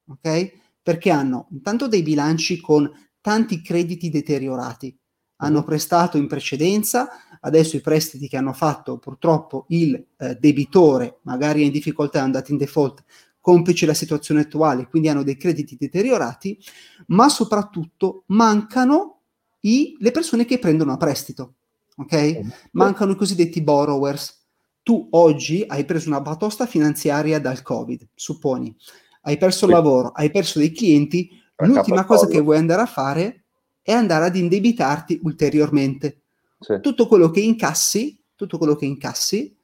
ok? 0.09 0.53
Perché 0.83 1.09
hanno 1.09 1.49
intanto 1.53 1.89
dei 1.89 2.03
bilanci 2.03 2.61
con 2.61 2.91
tanti 3.23 3.63
crediti 3.63 4.11
deteriorati. 4.11 4.95
Hanno 5.37 5.59
mm-hmm. 5.61 5.65
prestato 5.65 6.19
in 6.19 6.27
precedenza, 6.27 7.09
adesso 7.41 7.77
i 7.77 7.81
prestiti 7.81 8.29
che 8.29 8.37
hanno 8.37 8.53
fatto 8.53 8.99
purtroppo 8.99 9.65
il 9.69 9.95
eh, 10.19 10.35
debitore, 10.39 11.21
magari 11.23 11.63
è 11.63 11.65
in 11.65 11.73
difficoltà, 11.73 12.19
è 12.19 12.23
andato 12.23 12.53
in 12.53 12.59
default, 12.59 13.05
complice 13.47 13.87
la 13.87 13.95
situazione 13.95 14.41
attuale, 14.41 14.89
quindi 14.89 15.09
hanno 15.09 15.23
dei 15.23 15.37
crediti 15.37 15.77
deteriorati, 15.79 16.59
ma 17.07 17.29
soprattutto 17.29 18.25
mancano 18.27 19.21
i, 19.61 19.97
le 20.01 20.11
persone 20.11 20.45
che 20.45 20.59
prendono 20.59 20.91
a 20.91 20.97
prestito, 20.97 21.55
ok? 21.97 22.41
Mancano 22.73 23.13
i 23.13 23.15
cosiddetti 23.15 23.63
borrowers. 23.63 24.49
Tu 24.83 25.07
oggi 25.13 25.63
hai 25.65 25.85
preso 25.85 26.09
una 26.09 26.21
batosta 26.21 26.67
finanziaria 26.67 27.39
dal 27.39 27.63
Covid, 27.63 28.09
supponi, 28.17 28.75
hai 29.23 29.39
perso 29.39 29.67
il 29.67 29.71
lavoro, 29.71 30.09
hai 30.09 30.33
perso 30.33 30.59
dei 30.59 30.73
clienti, 30.73 31.31
l'ultima 31.59 32.05
cosa 32.05 32.27
che 32.27 32.41
vuoi 32.41 32.57
andare 32.57 32.83
a 32.83 32.87
fare 32.87 33.45
è 33.81 33.93
andare 33.93 34.25
ad 34.25 34.35
indebitarti 34.35 35.21
ulteriormente. 35.23 36.23
Sì. 36.59 36.81
Tutto 36.83 37.07
quello 37.07 37.31
che 37.31 37.39
incassi, 37.43 38.21
tutto 38.35 38.59
quello 38.59 38.75
che 38.75 38.87
incassi, 38.87 39.57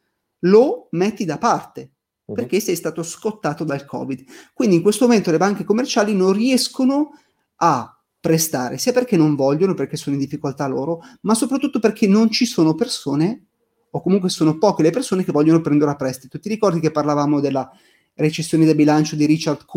lo 0.45 0.87
metti 0.93 1.25
da 1.25 1.39
parte 1.39 1.92
uh-huh. 2.25 2.35
perché 2.35 2.61
sei 2.61 2.77
stato 2.77 3.03
scottato 3.03 3.65
dal 3.65 3.85
Covid. 3.85 4.25
Quindi 4.53 4.77
in 4.77 4.83
questo 4.83 5.07
momento 5.07 5.31
le 5.31 5.39
banche 5.39 5.65
commerciali 5.65 6.15
non 6.15 6.33
riescono 6.33 7.11
a 7.57 7.97
prestare, 8.21 8.79
sia 8.79 8.93
perché 8.93 9.17
non 9.17 9.35
vogliono, 9.35 9.75
perché 9.75 9.97
sono 9.97 10.15
in 10.15 10.23
difficoltà 10.23 10.67
loro, 10.67 11.01
ma 11.23 11.35
soprattutto 11.35 11.81
perché 11.81 12.07
non 12.07 12.31
ci 12.31 12.47
sono 12.47 12.75
persone, 12.75 13.47
o 13.91 14.01
comunque 14.01 14.31
sono 14.31 14.59
poche 14.59 14.83
le 14.83 14.91
persone 14.91 15.25
che 15.25 15.33
vogliono 15.33 15.61
prendere 15.61 15.91
a 15.91 15.97
prestito. 15.97 16.39
Ti 16.39 16.49
ricordi 16.49 16.81
che 16.81 16.91
parlavamo 16.91 17.41
della 17.41 17.69
recessione 18.15 18.65
del 18.65 18.77
bilancio 18.77 19.17
di 19.17 19.27
Richard 19.27 19.65
Q 19.65 19.75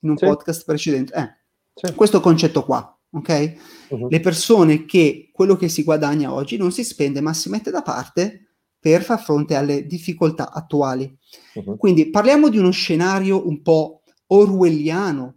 in 0.00 0.10
un 0.10 0.16
sì. 0.16 0.26
podcast 0.26 0.64
precedente? 0.64 1.14
Eh, 1.14 1.86
sì. 1.86 1.94
questo 1.94 2.20
concetto 2.20 2.64
qua, 2.64 2.98
ok? 3.10 3.54
Uh-huh. 3.88 4.08
Le 4.08 4.20
persone 4.20 4.84
che 4.84 5.30
quello 5.32 5.56
che 5.56 5.68
si 5.68 5.82
guadagna 5.82 6.32
oggi 6.32 6.56
non 6.56 6.72
si 6.72 6.84
spende, 6.84 7.20
ma 7.20 7.32
si 7.32 7.48
mette 7.48 7.70
da 7.70 7.82
parte 7.82 8.51
per 8.82 9.04
far 9.04 9.22
fronte 9.22 9.54
alle 9.54 9.86
difficoltà 9.86 10.50
attuali. 10.50 11.16
Uh-huh. 11.54 11.76
Quindi 11.76 12.10
parliamo 12.10 12.48
di 12.48 12.58
uno 12.58 12.72
scenario 12.72 13.46
un 13.46 13.62
po' 13.62 14.02
orwelliano. 14.26 15.36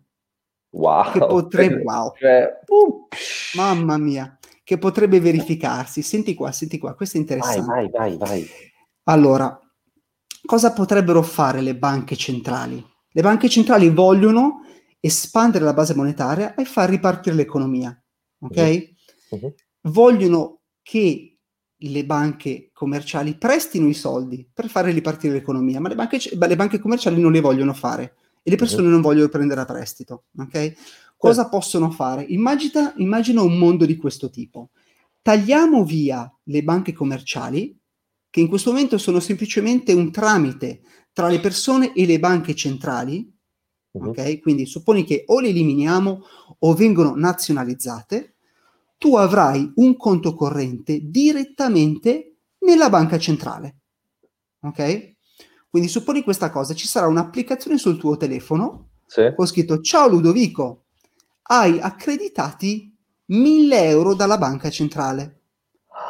Wow. 0.72 1.12
Che 1.12 1.20
potrebbe, 1.20 1.84
wow. 1.86 2.12
Cioè, 2.18 2.60
Mamma 3.54 3.98
mia, 3.98 4.36
che 4.64 4.80
potrebbe 4.80 5.20
verificarsi. 5.20 6.02
Senti 6.02 6.34
qua, 6.34 6.52
senti 6.52 6.80
qua, 6.80 6.96
questo 6.96 7.18
è 7.18 7.20
interessante. 7.20 7.68
Vai, 7.68 7.90
vai, 7.92 8.18
vai, 8.18 8.18
vai. 8.18 8.48
Allora, 9.04 9.60
cosa 10.44 10.74
potrebbero 10.74 11.22
fare 11.22 11.62
le 11.62 11.76
banche 11.76 12.16
centrali? 12.16 12.84
Le 13.12 13.22
banche 13.22 13.48
centrali 13.48 13.92
vogliono 13.92 14.62
espandere 15.00 15.64
la 15.64 15.74
base 15.74 15.94
monetaria 15.94 16.56
e 16.56 16.66
far 16.66 16.90
ripartire 16.90 17.36
l'economia, 17.36 17.96
ok? 18.40 18.96
Uh-huh. 19.30 19.40
Uh-huh. 19.40 19.54
Vogliono 19.82 20.62
che 20.82 21.35
le 21.92 22.06
banche 22.06 22.70
commerciali 22.74 23.36
prestino 23.38 23.88
i 23.88 23.94
soldi 23.94 24.48
per 24.52 24.68
fare 24.68 24.92
ripartire 24.92 25.34
l'economia, 25.34 25.80
ma 25.80 25.90
le 25.90 25.96
banche, 25.96 26.20
le 26.32 26.56
banche 26.56 26.80
commerciali 26.80 27.20
non 27.20 27.32
le 27.32 27.42
vogliono 27.42 27.74
fare 27.74 28.16
e 28.44 28.50
le 28.50 28.58
persone 28.58 28.88
non 28.88 29.02
vogliono 29.02 29.30
prendere 29.30 29.62
a 29.62 29.66
prestito. 29.66 30.26
Okay? 30.38 30.76
Cosa 31.18 31.50
possono 31.50 31.90
fare? 31.90 32.24
Immagina, 32.24 32.94
immagina 32.98 33.42
un 33.42 33.58
mondo 33.58 33.86
di 33.86 33.96
questo 33.96 34.30
tipo. 34.30 34.70
Tagliamo 35.22 35.84
via 35.84 36.32
le 36.44 36.64
banche 36.64 36.94
commerciali, 36.94 37.76
che 38.30 38.40
in 38.40 38.48
questo 38.48 38.72
momento 38.72 38.98
sono 38.98 39.20
semplicemente 39.20 39.94
un 39.94 40.12
tramite 40.12 40.82
tra 41.14 41.28
le 41.28 41.40
persone 41.40 41.94
e 41.94 42.06
le 42.06 42.20
banche 42.20 42.54
centrali, 42.54 43.34
uh-huh. 43.92 44.10
ok? 44.10 44.40
Quindi 44.42 44.66
supponi 44.66 45.04
che 45.04 45.24
o 45.28 45.40
le 45.40 45.48
eliminiamo 45.48 46.22
o 46.60 46.74
vengono 46.74 47.16
nazionalizzate, 47.16 48.35
tu 48.98 49.16
avrai 49.16 49.72
un 49.76 49.96
conto 49.98 50.34
corrente 50.34 51.00
direttamente 51.04 52.38
nella 52.60 52.90
banca 52.90 53.18
centrale. 53.18 53.76
Ok? 54.62 55.14
Quindi 55.70 55.90
supponi 55.90 56.24
questa 56.24 56.50
cosa, 56.50 56.74
ci 56.74 56.88
sarà 56.88 57.08
un'applicazione 57.08 57.78
sul 57.78 57.98
tuo 57.98 58.16
telefono 58.18 58.90
sì. 59.06 59.34
con 59.36 59.46
scritto 59.46 59.82
ciao 59.82 60.08
Ludovico, 60.08 60.86
hai 61.44 61.80
accreditati 61.80 62.96
1000 63.26 63.84
euro 63.84 64.16
dalla 64.16 64.38
banca 64.38 64.70
centrale. 64.70 65.42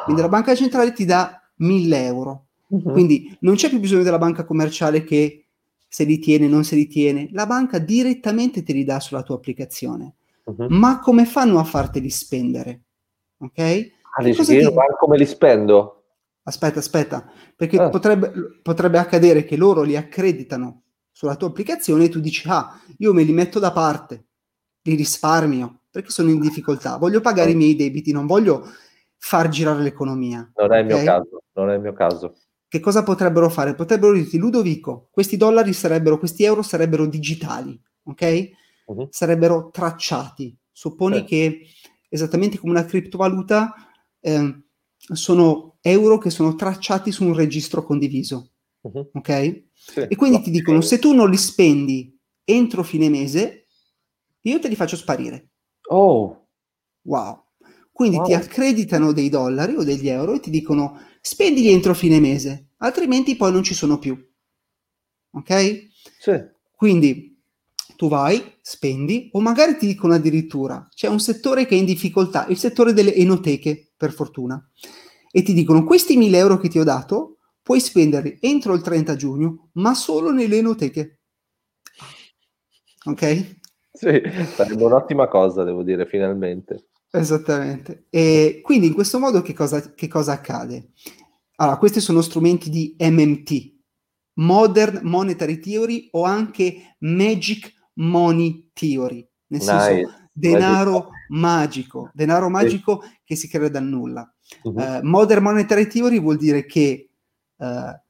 Quindi 0.04 0.22
la 0.22 0.28
banca 0.28 0.54
centrale 0.54 0.92
ti 0.92 1.04
dà 1.04 1.40
1000 1.56 2.04
euro. 2.04 2.46
Uh-huh. 2.68 2.92
Quindi 2.92 3.36
non 3.40 3.54
c'è 3.54 3.68
più 3.68 3.80
bisogno 3.80 4.02
della 4.02 4.18
banca 4.18 4.44
commerciale 4.44 5.04
che 5.04 5.46
se 5.88 6.04
li 6.04 6.18
tiene, 6.18 6.48
non 6.48 6.64
se 6.64 6.74
li 6.74 6.86
tiene, 6.86 7.28
la 7.32 7.46
banca 7.46 7.78
direttamente 7.78 8.62
te 8.62 8.72
li 8.72 8.84
dà 8.84 9.00
sulla 9.00 9.22
tua 9.22 9.36
applicazione. 9.36 10.15
Mhm. 10.46 10.66
Ma 10.70 11.00
come 11.00 11.24
fanno 11.26 11.58
a 11.58 11.64
farteli 11.64 12.10
spendere? 12.10 12.82
Ok? 13.38 13.58
Ah, 13.58 14.22
Che 14.22 14.30
dici 14.30 14.44
ti- 14.44 14.72
come 14.98 15.16
li 15.16 15.26
spendo? 15.26 15.92
Aspetta, 16.44 16.78
aspetta, 16.78 17.28
perché 17.56 17.76
Ah. 17.80 17.88
potrebbe, 17.88 18.32
potrebbe 18.62 18.98
accadere 18.98 19.44
che 19.44 19.56
loro 19.56 19.82
li 19.82 19.96
accreditano 19.96 20.82
sulla 21.10 21.34
tua 21.34 21.48
applicazione 21.48 22.04
e 22.04 22.08
tu 22.08 22.20
dici, 22.20 22.46
ah, 22.48 22.78
io 22.98 23.12
me 23.12 23.24
li 23.24 23.32
metto 23.32 23.58
da 23.58 23.72
parte, 23.72 24.26
li 24.82 24.94
risparmio, 24.94 25.80
perché 25.90 26.10
sono 26.10 26.30
in 26.30 26.38
difficoltà, 26.38 26.98
voglio 26.98 27.20
pagare 27.20 27.50
i 27.50 27.56
miei 27.56 27.74
debiti, 27.74 28.12
non 28.12 28.26
voglio 28.26 28.64
far 29.18 29.48
girare 29.48 29.82
l'economia. 29.82 30.48
Non 30.56 30.72
è 30.72 30.78
il 30.80 30.86
mio 30.86 30.96
ok? 30.98 31.04
caso, 31.04 31.42
non 31.54 31.70
è 31.70 31.74
il 31.74 31.80
mio 31.80 31.92
caso. 31.92 32.36
Che 32.68 32.80
cosa 32.80 33.02
potrebbero 33.02 33.48
fare? 33.48 33.74
Potrebbero 33.74 34.12
dirti, 34.12 34.38
Ludovico, 34.38 35.08
questi 35.10 35.36
dollari 35.36 35.72
sarebbero, 35.72 36.18
questi 36.18 36.44
euro 36.44 36.62
sarebbero 36.62 37.06
digitali, 37.06 37.78
ok? 38.04 38.50
Mhm. 38.86 39.08
Sarebbero 39.10 39.70
tracciati. 39.70 40.56
Supponi 40.72 41.18
Sì. 41.18 41.24
che 41.24 41.66
esattamente 42.08 42.58
come 42.58 42.72
una 42.72 42.84
criptovaluta 42.84 43.74
ehm, 44.20 44.64
sono 44.96 45.76
euro 45.80 46.18
che 46.18 46.30
sono 46.30 46.54
tracciati 46.54 47.12
su 47.12 47.24
un 47.24 47.34
registro 47.34 47.84
condiviso, 47.84 48.52
Mhm. 48.82 49.08
ok? 49.12 49.64
Sì. 49.72 50.00
E 50.00 50.16
quindi 50.16 50.42
ti 50.42 50.50
dicono, 50.50 50.80
se 50.80 50.98
tu 50.98 51.12
non 51.14 51.30
li 51.30 51.36
spendi 51.36 52.16
entro 52.44 52.82
fine 52.82 53.08
mese, 53.08 53.66
io 54.42 54.58
te 54.60 54.68
li 54.68 54.76
faccio 54.76 54.96
sparire. 54.96 55.50
Oh, 55.90 56.44
Wow. 57.02 57.44
Quindi 57.92 58.20
ti 58.22 58.32
Wow. 58.32 58.40
accreditano 58.42 59.12
dei 59.12 59.28
dollari 59.28 59.74
o 59.76 59.82
degli 59.84 60.08
euro 60.08 60.34
e 60.34 60.40
ti 60.40 60.50
dicono 60.50 60.98
spendili 61.20 61.68
entro 61.70 61.94
fine 61.94 62.20
mese, 62.20 62.70
altrimenti 62.78 63.36
poi 63.36 63.52
non 63.52 63.62
ci 63.62 63.74
sono 63.74 63.98
più. 63.98 64.16
Ok? 65.32 65.88
sì. 66.18 66.32
Quindi 66.74 67.35
tu 67.96 68.08
vai, 68.08 68.42
spendi, 68.60 69.28
o 69.32 69.40
magari 69.40 69.76
ti 69.76 69.86
dicono 69.86 70.14
addirittura 70.14 70.88
c'è 70.94 71.08
un 71.08 71.18
settore 71.20 71.66
che 71.66 71.74
è 71.74 71.78
in 71.78 71.84
difficoltà, 71.84 72.46
il 72.46 72.58
settore 72.58 72.92
delle 72.92 73.14
enoteche, 73.14 73.92
per 73.96 74.12
fortuna, 74.12 74.62
e 75.32 75.42
ti 75.42 75.52
dicono 75.52 75.84
questi 75.84 76.16
1000 76.16 76.38
euro 76.38 76.58
che 76.58 76.68
ti 76.68 76.78
ho 76.78 76.84
dato 76.84 77.36
puoi 77.66 77.80
spenderli 77.80 78.38
entro 78.42 78.74
il 78.74 78.80
30 78.80 79.16
giugno, 79.16 79.70
ma 79.72 79.92
solo 79.92 80.30
nelle 80.30 80.58
enoteche. 80.58 81.18
Ok? 83.06 83.56
Sì, 83.90 84.22
sarebbe 84.54 84.84
un'ottima 84.84 85.26
cosa, 85.26 85.64
devo 85.64 85.82
dire, 85.82 86.06
finalmente. 86.06 86.90
Esattamente. 87.10 88.06
E 88.08 88.60
quindi 88.62 88.86
in 88.86 88.94
questo 88.94 89.18
modo 89.18 89.42
che 89.42 89.52
cosa, 89.52 89.94
che 89.94 90.06
cosa 90.06 90.34
accade? 90.34 90.90
Allora, 91.56 91.78
questi 91.78 92.00
sono 92.00 92.20
strumenti 92.20 92.70
di 92.70 92.94
MMT, 93.00 93.74
Modern 94.34 95.00
Monetary 95.02 95.58
Theory 95.58 96.08
o 96.12 96.22
anche 96.22 96.96
Magic 97.00 97.72
Money 97.96 98.70
Theory, 98.72 99.26
nel 99.48 99.60
senso 99.60 99.92
Nice. 99.92 100.28
denaro 100.32 101.10
magico, 101.28 102.10
denaro 102.12 102.48
magico 102.48 103.02
che 103.24 103.36
si 103.36 103.48
crea 103.48 103.68
dal 103.68 103.84
nulla. 103.84 104.30
Mhm. 104.64 104.78
Eh, 104.78 105.00
modern 105.02 105.42
Monetary 105.42 105.86
Theory 105.86 106.20
vuol 106.20 106.36
dire 106.36 106.66
che 106.66 107.10
eh, 107.58 108.00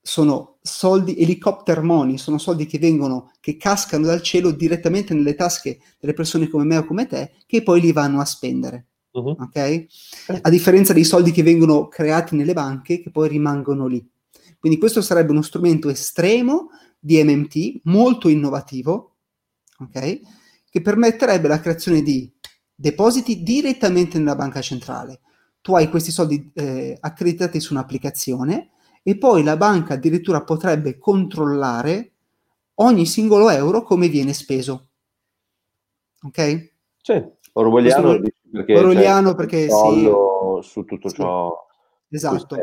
sono 0.00 0.58
soldi, 0.62 1.16
helicopter 1.18 1.82
money, 1.82 2.16
sono 2.16 2.38
soldi 2.38 2.66
che 2.66 2.78
vengono, 2.78 3.32
che 3.40 3.56
cascano 3.56 4.06
dal 4.06 4.22
cielo 4.22 4.52
direttamente 4.52 5.14
nelle 5.14 5.34
tasche 5.34 5.78
delle 5.98 6.12
persone 6.12 6.48
come 6.48 6.64
me 6.64 6.76
o 6.76 6.84
come 6.84 7.06
te, 7.06 7.32
che 7.44 7.62
poi 7.62 7.80
li 7.80 7.92
vanno 7.92 8.20
a 8.20 8.24
spendere. 8.24 8.86
Mhm. 9.12 9.36
Ok? 9.40 9.86
A 10.42 10.50
differenza 10.50 10.92
dei 10.92 11.04
soldi 11.04 11.32
che 11.32 11.42
vengono 11.42 11.88
creati 11.88 12.36
nelle 12.36 12.52
banche, 12.52 13.00
che 13.00 13.10
poi 13.10 13.28
rimangono 13.28 13.86
lì. 13.86 14.06
Quindi 14.58 14.78
questo 14.78 15.02
sarebbe 15.02 15.32
uno 15.32 15.42
strumento 15.42 15.88
estremo 15.88 16.68
di 16.98 17.22
MMT, 17.22 17.80
molto 17.84 18.28
innovativo, 18.28 19.15
ok? 19.78 20.20
Che 20.70 20.80
permetterebbe 20.80 21.48
la 21.48 21.60
creazione 21.60 22.02
di 22.02 22.32
depositi 22.74 23.42
direttamente 23.42 24.18
nella 24.18 24.36
banca 24.36 24.60
centrale. 24.60 25.20
Tu 25.60 25.74
hai 25.74 25.88
questi 25.88 26.10
soldi 26.10 26.50
eh, 26.54 26.96
accreditati 27.00 27.60
su 27.60 27.72
un'applicazione 27.72 28.70
e 29.02 29.16
poi 29.18 29.42
la 29.42 29.56
banca 29.56 29.94
addirittura 29.94 30.42
potrebbe 30.42 30.98
controllare 30.98 32.12
ogni 32.74 33.06
singolo 33.06 33.50
euro 33.50 33.82
come 33.82 34.08
viene 34.08 34.32
speso. 34.32 34.88
Ok? 36.22 36.72
Sì, 37.02 37.24
orwelliano 37.52 38.18
Questo- 38.18 38.30
perché 38.50 38.74
orwelliano 38.78 39.30
c'è 39.30 39.36
perché 39.36 39.68
sì. 39.70 40.10
su 40.62 40.84
tutto 40.84 41.08
Sì. 41.08 41.14
ciò 41.16 41.64
cui 42.08 42.16
Esatto. 42.16 42.56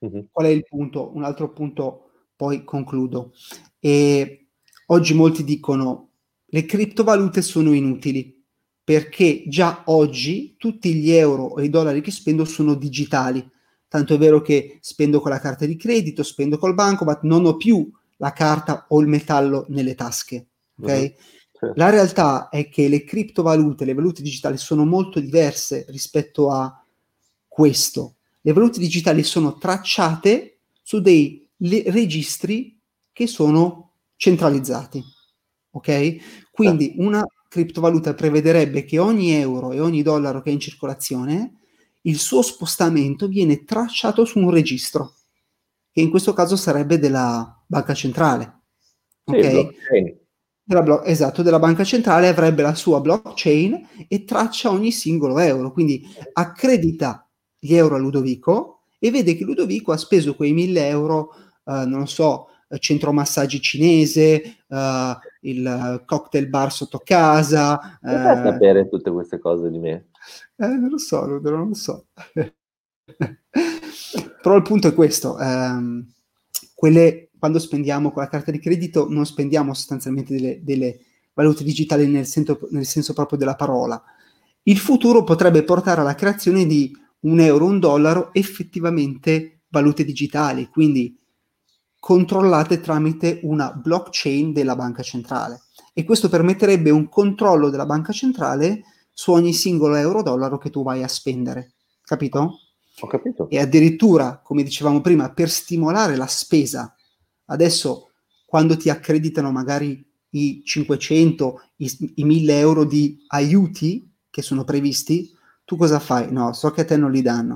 Mhm. 0.00 0.28
Qual 0.30 0.46
è 0.46 0.50
il 0.50 0.64
punto? 0.64 1.10
Un 1.14 1.24
altro 1.24 1.50
punto, 1.52 2.10
poi 2.36 2.62
concludo. 2.64 3.32
E 3.78 4.48
oggi 4.86 5.14
molti 5.14 5.44
dicono 5.44 6.10
le 6.54 6.64
criptovalute 6.66 7.42
sono 7.42 7.72
inutili 7.72 8.32
perché 8.84 9.42
già 9.48 9.82
oggi 9.86 10.54
tutti 10.56 10.94
gli 10.94 11.10
euro 11.10 11.56
e 11.56 11.64
i 11.64 11.68
dollari 11.68 12.00
che 12.00 12.12
spendo 12.12 12.44
sono 12.44 12.74
digitali. 12.74 13.44
Tanto 13.88 14.14
è 14.14 14.18
vero 14.18 14.40
che 14.40 14.78
spendo 14.80 15.20
con 15.20 15.32
la 15.32 15.40
carta 15.40 15.66
di 15.66 15.76
credito, 15.76 16.22
spendo 16.22 16.56
col 16.56 16.74
banco, 16.74 17.04
ma 17.04 17.18
non 17.22 17.44
ho 17.44 17.56
più 17.56 17.90
la 18.18 18.32
carta 18.32 18.86
o 18.90 19.00
il 19.00 19.08
metallo 19.08 19.66
nelle 19.70 19.96
tasche. 19.96 20.46
Ok? 20.80 20.90
Mhm. 20.90 21.12
Sì. 21.54 21.72
La 21.74 21.90
realtà 21.90 22.48
è 22.50 22.68
che 22.68 22.86
le 22.86 23.02
criptovalute, 23.02 23.84
le 23.84 23.94
valute 23.94 24.22
digitali 24.22 24.56
sono 24.56 24.84
molto 24.84 25.18
diverse 25.18 25.86
rispetto 25.88 26.50
a 26.50 26.84
questo. 27.48 28.16
Le 28.42 28.52
valute 28.52 28.78
digitali 28.78 29.24
sono 29.24 29.56
tracciate 29.56 30.58
su 30.82 31.00
dei 31.00 31.48
registri 31.56 32.78
che 33.12 33.26
sono 33.26 33.94
centralizzati. 34.16 35.13
Ok? 35.74 36.16
Quindi 36.50 36.94
una 36.98 37.24
criptovaluta 37.48 38.14
prevederebbe 38.14 38.84
che 38.84 38.98
ogni 38.98 39.32
euro 39.32 39.72
e 39.72 39.80
ogni 39.80 40.02
dollaro 40.02 40.40
che 40.40 40.50
è 40.50 40.52
in 40.52 40.60
circolazione, 40.60 41.54
il 42.02 42.18
suo 42.18 42.42
spostamento 42.42 43.28
viene 43.28 43.64
tracciato 43.64 44.24
su 44.24 44.38
un 44.38 44.50
registro, 44.50 45.14
che 45.90 46.00
in 46.00 46.10
questo 46.10 46.32
caso 46.32 46.56
sarebbe 46.56 46.98
della 46.98 47.62
banca 47.66 47.94
centrale. 47.94 48.60
Sì, 49.24 49.34
Ok? 49.36 49.50
blockchain. 49.50 50.18
della 50.66 50.82
blo- 50.82 51.02
esatto, 51.02 51.42
della 51.42 51.58
banca 51.58 51.84
centrale 51.84 52.28
avrebbe 52.28 52.62
la 52.62 52.74
sua 52.74 53.00
blockchain 53.00 54.06
e 54.08 54.24
traccia 54.24 54.70
ogni 54.70 54.92
singolo 54.92 55.38
euro, 55.38 55.72
quindi 55.72 56.02
accredita 56.32 57.28
gli 57.58 57.74
euro 57.74 57.96
a 57.96 57.98
Ludovico 57.98 58.82
e 58.98 59.10
vede 59.10 59.34
che 59.34 59.44
Ludovico 59.44 59.92
ha 59.92 59.96
speso 59.96 60.34
quei 60.34 60.52
1000 60.52 60.86
euro, 60.88 61.30
eh, 61.64 61.84
non 61.86 62.06
so, 62.08 62.48
eh, 62.48 62.53
centro 62.78 63.12
massaggi 63.12 63.60
cinese, 63.60 64.42
eh, 64.68 65.16
il 65.42 65.66
eh, 65.66 66.02
cocktail 66.04 66.48
bar 66.48 66.72
sotto 66.72 67.00
casa. 67.04 67.98
Come 68.00 68.16
fai 68.16 68.26
a 68.26 68.40
eh, 68.40 68.42
sapere 68.52 68.88
tutte 68.88 69.10
queste 69.10 69.38
cose 69.38 69.70
di 69.70 69.78
me? 69.78 70.06
eh, 70.56 70.66
non 70.66 70.88
lo 70.90 70.98
so, 70.98 71.26
non 71.26 71.68
lo 71.68 71.74
so. 71.74 72.06
Però 74.42 74.56
il 74.56 74.62
punto 74.62 74.88
è 74.88 74.94
questo, 74.94 75.38
ehm, 75.38 76.06
quelle, 76.74 77.30
quando 77.38 77.58
spendiamo 77.58 78.10
con 78.12 78.22
la 78.22 78.28
carta 78.28 78.50
di 78.50 78.58
credito 78.58 79.08
non 79.08 79.24
spendiamo 79.24 79.72
sostanzialmente 79.72 80.34
delle, 80.34 80.60
delle 80.62 81.00
valute 81.32 81.64
digitali 81.64 82.06
nel 82.06 82.26
senso, 82.26 82.58
nel 82.70 82.84
senso 82.84 83.12
proprio 83.14 83.38
della 83.38 83.56
parola. 83.56 84.02
Il 84.64 84.78
futuro 84.78 85.24
potrebbe 85.24 85.62
portare 85.62 86.00
alla 86.00 86.14
creazione 86.14 86.66
di 86.66 86.94
un 87.20 87.40
euro, 87.40 87.66
un 87.66 87.78
dollaro 87.78 88.32
effettivamente 88.32 89.62
valute 89.68 90.04
digitali, 90.04 90.68
quindi 90.68 91.18
controllate 92.04 92.82
tramite 92.82 93.40
una 93.44 93.72
blockchain 93.72 94.52
della 94.52 94.76
banca 94.76 95.02
centrale. 95.02 95.62
E 95.94 96.04
questo 96.04 96.28
permetterebbe 96.28 96.90
un 96.90 97.08
controllo 97.08 97.70
della 97.70 97.86
banca 97.86 98.12
centrale 98.12 98.82
su 99.10 99.32
ogni 99.32 99.54
singolo 99.54 99.94
euro 99.94 100.18
o 100.18 100.22
dollaro 100.22 100.58
che 100.58 100.68
tu 100.68 100.82
vai 100.82 101.02
a 101.02 101.08
spendere. 101.08 101.76
Capito? 102.02 102.58
Ho 103.00 103.06
capito. 103.06 103.48
E 103.48 103.58
addirittura, 103.58 104.38
come 104.44 104.62
dicevamo 104.62 105.00
prima, 105.00 105.32
per 105.32 105.48
stimolare 105.48 106.16
la 106.16 106.26
spesa, 106.26 106.94
adesso 107.46 108.10
quando 108.44 108.76
ti 108.76 108.90
accreditano 108.90 109.50
magari 109.50 110.06
i 110.32 110.60
500, 110.62 111.62
i, 111.76 112.12
i 112.16 112.24
1000 112.24 112.58
euro 112.58 112.84
di 112.84 113.24
aiuti 113.28 114.12
che 114.28 114.42
sono 114.42 114.64
previsti, 114.64 115.34
tu 115.64 115.78
cosa 115.78 115.98
fai? 116.00 116.30
No, 116.30 116.52
so 116.52 116.70
che 116.70 116.82
a 116.82 116.84
te 116.84 116.98
non 116.98 117.10
li 117.10 117.22
danno, 117.22 117.54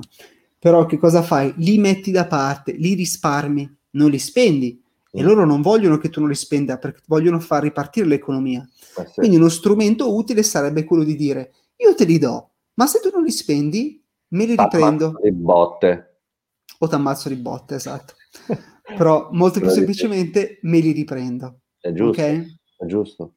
però 0.57 0.87
che 0.87 0.97
cosa 0.97 1.21
fai? 1.21 1.53
Li 1.57 1.77
metti 1.77 2.09
da 2.09 2.25
parte, 2.25 2.71
li 2.71 2.95
risparmi, 2.95 3.77
non 3.91 4.09
li 4.09 4.19
spendi 4.19 4.81
e 5.11 5.21
Mm. 5.21 5.25
loro 5.25 5.45
non 5.45 5.61
vogliono 5.61 5.97
che 5.97 6.09
tu 6.09 6.19
non 6.19 6.29
li 6.29 6.35
spenda 6.35 6.77
perché 6.77 7.01
vogliono 7.07 7.39
far 7.39 7.63
ripartire 7.63 8.05
l'economia. 8.05 8.61
Eh 8.97 9.05
sì. 9.07 9.13
Quindi 9.15 9.37
uno 9.37 9.49
strumento 9.49 10.13
utile 10.15 10.43
sarebbe 10.43 10.83
quello 10.83 11.03
di 11.03 11.15
dire 11.15 11.53
io 11.77 11.95
te 11.95 12.03
li 12.05 12.19
do, 12.19 12.51
ma 12.75 12.85
se 12.87 12.99
tu 12.99 13.09
non 13.11 13.23
li 13.23 13.31
spendi, 13.31 14.03
me 14.29 14.45
li 14.45 14.55
riprendo 14.55 15.17
Le 15.21 15.31
botte. 15.31 16.19
o 16.77 16.87
ti 16.87 16.93
ammazzo 16.95 17.29
di 17.29 17.35
botte, 17.37 17.75
esatto. 17.75 18.13
Però 18.83 19.29
molto 19.31 19.59
più 19.59 19.69
di- 19.69 19.73
semplicemente 19.73 20.59
me 20.63 20.79
li 20.79 20.91
riprendo. 20.91 21.61
È 21.79 21.91
giusto, 21.91 22.21
Ok? 22.21 22.45
è 22.77 22.85
giusto. 22.85 23.33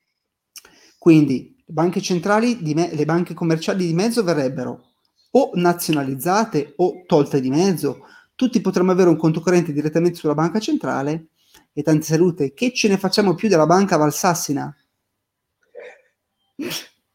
Quindi 0.99 1.55
le 1.65 1.73
banche 1.73 2.01
centrali, 2.01 2.63
di 2.63 2.75
me- 2.75 2.95
le 2.95 3.05
banche 3.05 3.35
commerciali 3.35 3.87
di 3.87 3.95
mezzo 3.95 4.23
verrebbero 4.23 4.91
o 5.33 5.51
nazionalizzate 5.55 6.75
o 6.77 7.03
tolte 7.07 7.41
di 7.41 7.49
mezzo. 7.49 8.05
Tutti 8.35 8.61
potremmo 8.61 8.93
avere 8.93 9.09
un 9.09 9.17
conto 9.17 9.41
corrente 9.41 9.73
direttamente 9.73 10.19
sulla 10.19 10.35
banca 10.35 10.59
centrale 10.59 11.27
e 11.73 11.83
tante 11.83 12.05
salute. 12.05 12.53
Che 12.53 12.73
ce 12.73 12.89
ne 12.89 12.97
facciamo 12.97 13.35
più 13.35 13.49
della 13.49 13.67
banca 13.67 13.97
Valsassina? 13.97 14.75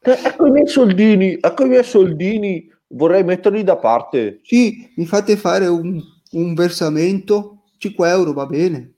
Ecco 0.00 0.46
i 0.46 0.50
miei 0.50 0.66
soldini, 0.66 1.38
ecco 1.40 1.64
i 1.64 1.68
miei 1.68 1.84
soldini, 1.84 2.70
vorrei 2.88 3.24
metterli 3.24 3.62
da 3.62 3.76
parte. 3.76 4.40
Sì, 4.42 4.92
mi 4.96 5.06
fate 5.06 5.36
fare 5.36 5.66
un, 5.66 6.00
un 6.32 6.54
versamento, 6.54 7.64
5 7.78 8.08
euro 8.08 8.32
va 8.32 8.46
bene. 8.46 8.94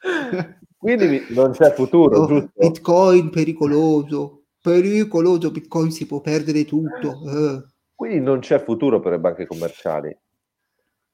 Quindi 0.76 1.26
non 1.30 1.52
c'è 1.52 1.72
futuro, 1.72 2.18
oh, 2.18 2.26
giusto? 2.26 2.50
Bitcoin 2.54 3.30
pericoloso, 3.30 4.44
pericoloso, 4.60 5.50
Bitcoin 5.50 5.90
si 5.90 6.06
può 6.06 6.20
perdere 6.20 6.64
tutto. 6.64 7.22
Eh. 7.26 7.64
Quindi 7.94 8.20
non 8.20 8.40
c'è 8.40 8.62
futuro 8.62 9.00
per 9.00 9.12
le 9.12 9.18
banche 9.18 9.46
commerciali. 9.46 10.16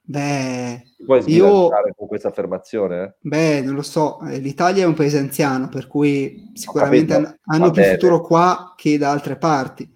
Beh, 0.04 0.82
puoi 1.06 1.22
io 1.26 1.68
con 1.96 2.08
questa 2.08 2.28
affermazione? 2.28 3.16
Beh, 3.20 3.60
non 3.60 3.74
lo 3.74 3.82
so, 3.82 4.20
eh, 4.22 4.38
l'Italia 4.38 4.82
è 4.82 4.86
un 4.86 4.94
paese 4.94 5.18
anziano, 5.18 5.68
per 5.68 5.86
cui 5.86 6.50
sicuramente 6.54 7.14
hanno, 7.14 7.36
hanno 7.44 7.70
più 7.70 7.82
bene. 7.82 7.94
futuro 7.94 8.20
qua 8.20 8.74
che 8.76 8.98
da 8.98 9.10
altre 9.10 9.36
parti. 9.36 9.88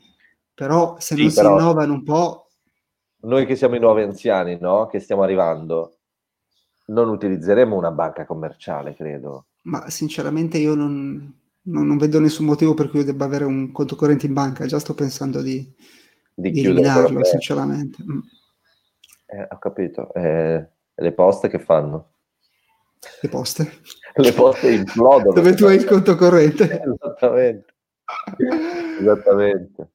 Però 0.54 0.96
se 0.98 1.16
sì, 1.16 1.22
non 1.24 1.32
però, 1.34 1.48
si 1.48 1.62
innovano 1.62 1.92
un 1.92 2.02
po'... 2.02 2.48
Noi 3.22 3.44
che 3.44 3.56
siamo 3.56 3.74
i 3.74 3.80
nuovi 3.80 4.02
anziani, 4.02 4.56
no? 4.60 4.86
Che 4.86 5.00
stiamo 5.00 5.22
arrivando, 5.22 5.96
non 6.86 7.08
utilizzeremo 7.08 7.76
una 7.76 7.90
banca 7.90 8.24
commerciale, 8.24 8.94
credo. 8.94 9.46
Ma 9.62 9.90
sinceramente 9.90 10.56
io 10.58 10.74
non, 10.74 11.34
non, 11.62 11.86
non 11.86 11.96
vedo 11.98 12.20
nessun 12.20 12.46
motivo 12.46 12.74
per 12.74 12.88
cui 12.88 13.00
io 13.00 13.04
debba 13.04 13.24
avere 13.24 13.44
un 13.44 13.72
conto 13.72 13.96
corrente 13.96 14.26
in 14.26 14.32
banca, 14.32 14.66
già 14.66 14.78
sto 14.78 14.94
pensando 14.94 15.42
di, 15.42 15.68
di, 16.32 16.50
di 16.52 16.60
eliminarlo, 16.60 17.24
sinceramente. 17.24 18.02
Mm. 18.02 18.18
Eh, 19.26 19.46
ho 19.50 19.58
capito. 19.58 20.12
Eh, 20.14 20.68
le 20.94 21.12
poste 21.12 21.48
che 21.48 21.58
fanno? 21.58 22.12
Le 23.20 23.28
poste? 23.28 23.70
le 24.14 24.32
poste 24.32 24.72
implodono. 24.72 25.32
Dove 25.32 25.54
tu 25.54 25.66
hai 25.66 25.76
il 25.76 25.84
conto 25.84 26.14
corrente. 26.16 26.82
Esattamente. 26.82 27.74
Esattamente. 29.00 29.90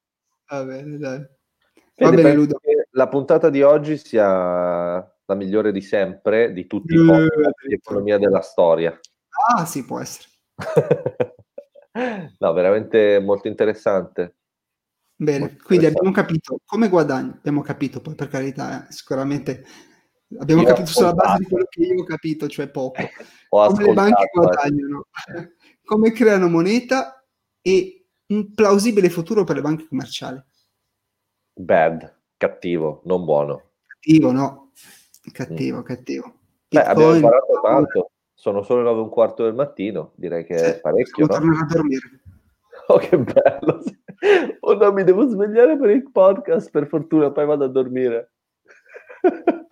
Va 0.50 0.64
bene, 0.64 0.98
dai. 0.98 1.26
Va 1.96 2.10
bene, 2.12 2.34
Ludo. 2.34 2.60
la 2.92 3.08
puntata 3.08 3.50
di 3.50 3.62
oggi 3.62 3.98
sia 3.98 4.26
la 4.26 5.36
migliore 5.36 5.72
di 5.72 5.82
sempre, 5.82 6.52
di 6.52 6.68
tutti 6.68 6.94
i 6.94 7.06
podcast 7.06 7.68
di 7.68 7.74
economia 7.76 8.18
della 8.18 8.42
storia. 8.42 8.98
Ah, 9.54 9.66
sì, 9.66 9.86
può 9.86 10.00
essere. 10.00 10.28
no, 12.40 12.54
veramente 12.54 13.20
molto 13.20 13.48
interessante. 13.48 14.41
Bene, 15.22 15.56
quindi 15.62 15.86
abbiamo 15.86 16.10
capito 16.10 16.62
come 16.66 16.90
guadagni, 16.90 17.30
abbiamo 17.30 17.62
capito 17.62 18.02
poi 18.02 18.16
per 18.16 18.28
carità, 18.28 18.88
eh, 18.88 18.92
sicuramente 18.92 19.64
abbiamo 20.40 20.64
io 20.64 20.68
capito 20.70 20.88
sulla 20.88 21.14
base 21.14 21.44
di 21.44 21.46
quello 21.46 21.66
che 21.70 21.82
io 21.82 22.02
ho 22.02 22.04
capito, 22.06 22.48
cioè 22.48 22.68
poco. 22.70 23.00
come 23.48 23.86
le 23.86 23.94
banche 23.94 24.24
eh. 24.24 24.30
guadagnano, 24.34 25.08
come 25.84 26.12
creano 26.12 26.50
moneta 26.50 27.24
e 27.62 28.08
un 28.30 28.52
plausibile 28.52 29.12
futuro 29.12 29.44
per 29.44 29.58
le 29.58 29.62
banche 29.62 29.88
commerciali. 29.88 30.44
Bad, 31.54 32.22
cattivo, 32.36 33.04
non 33.06 33.24
buono. 33.24 33.74
Cattivo, 33.86 34.32
no. 34.32 34.72
Cattivo, 35.32 35.82
mm. 35.82 35.84
cattivo. 35.84 36.34
Beh, 36.68 36.84
abbiamo 36.84 37.14
imparato 37.14 37.62
tanto. 37.62 38.12
Sono 38.34 38.64
solo 38.64 38.82
le 38.82 38.90
9 38.90 38.98
e 38.98 39.04
un 39.04 39.10
quarto 39.10 39.44
del 39.44 39.54
mattino, 39.54 40.14
direi 40.16 40.46
che 40.46 40.56
è 40.56 40.80
parecchio. 40.80 41.28
Devo 41.28 41.38
no? 41.38 41.46
tornare 41.46 41.64
a 41.64 41.76
dormire. 41.76 42.22
Oh, 42.88 42.98
che 42.98 43.18
bello! 43.18 43.84
Oh 44.60 44.74
no, 44.74 44.92
mi 44.92 45.04
devo 45.04 45.28
svegliare 45.28 45.78
per 45.78 45.90
il 45.90 46.12
podcast, 46.12 46.70
per 46.70 46.88
fortuna, 46.88 47.32
poi 47.32 47.46
vado 47.46 47.66
a 47.66 47.70
dormire. 47.70 48.34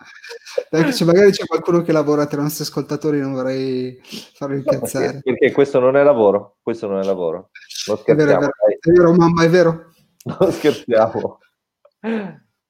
Dai, 0.70 0.92
cioè, 0.92 1.06
magari 1.06 1.30
c'è 1.30 1.46
qualcuno 1.46 1.82
che 1.82 1.92
lavora 1.92 2.26
tra 2.26 2.40
i 2.40 2.42
nostri 2.42 2.64
ascoltatori, 2.64 3.20
non 3.20 3.32
vorrei 3.32 4.00
farlo 4.34 4.56
incazzare. 4.56 5.06
No, 5.06 5.12
perché, 5.12 5.30
perché, 5.30 5.52
questo 5.52 5.78
non 5.78 5.96
è 5.96 6.02
lavoro, 6.02 6.56
questo 6.62 6.86
non 6.86 7.00
è 7.00 7.04
lavoro. 7.04 7.50
Non 7.86 7.98
è 8.04 8.14
vero, 8.14 8.30
è 8.30 8.38
vero, 8.38 8.50
è 8.80 8.90
vero, 8.90 9.12
mamma, 9.12 9.44
è 9.44 9.48
vero. 9.48 9.88
Non 10.38 10.52
scherziamo. 10.52 11.38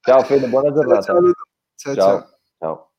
Ciao 0.00 0.22
Fede, 0.22 0.46
buona 0.46 0.72
giornata. 0.72 1.02
Ciao, 1.02 1.32
ciao. 1.74 1.94
ciao. 1.94 2.28
ciao. 2.58 2.89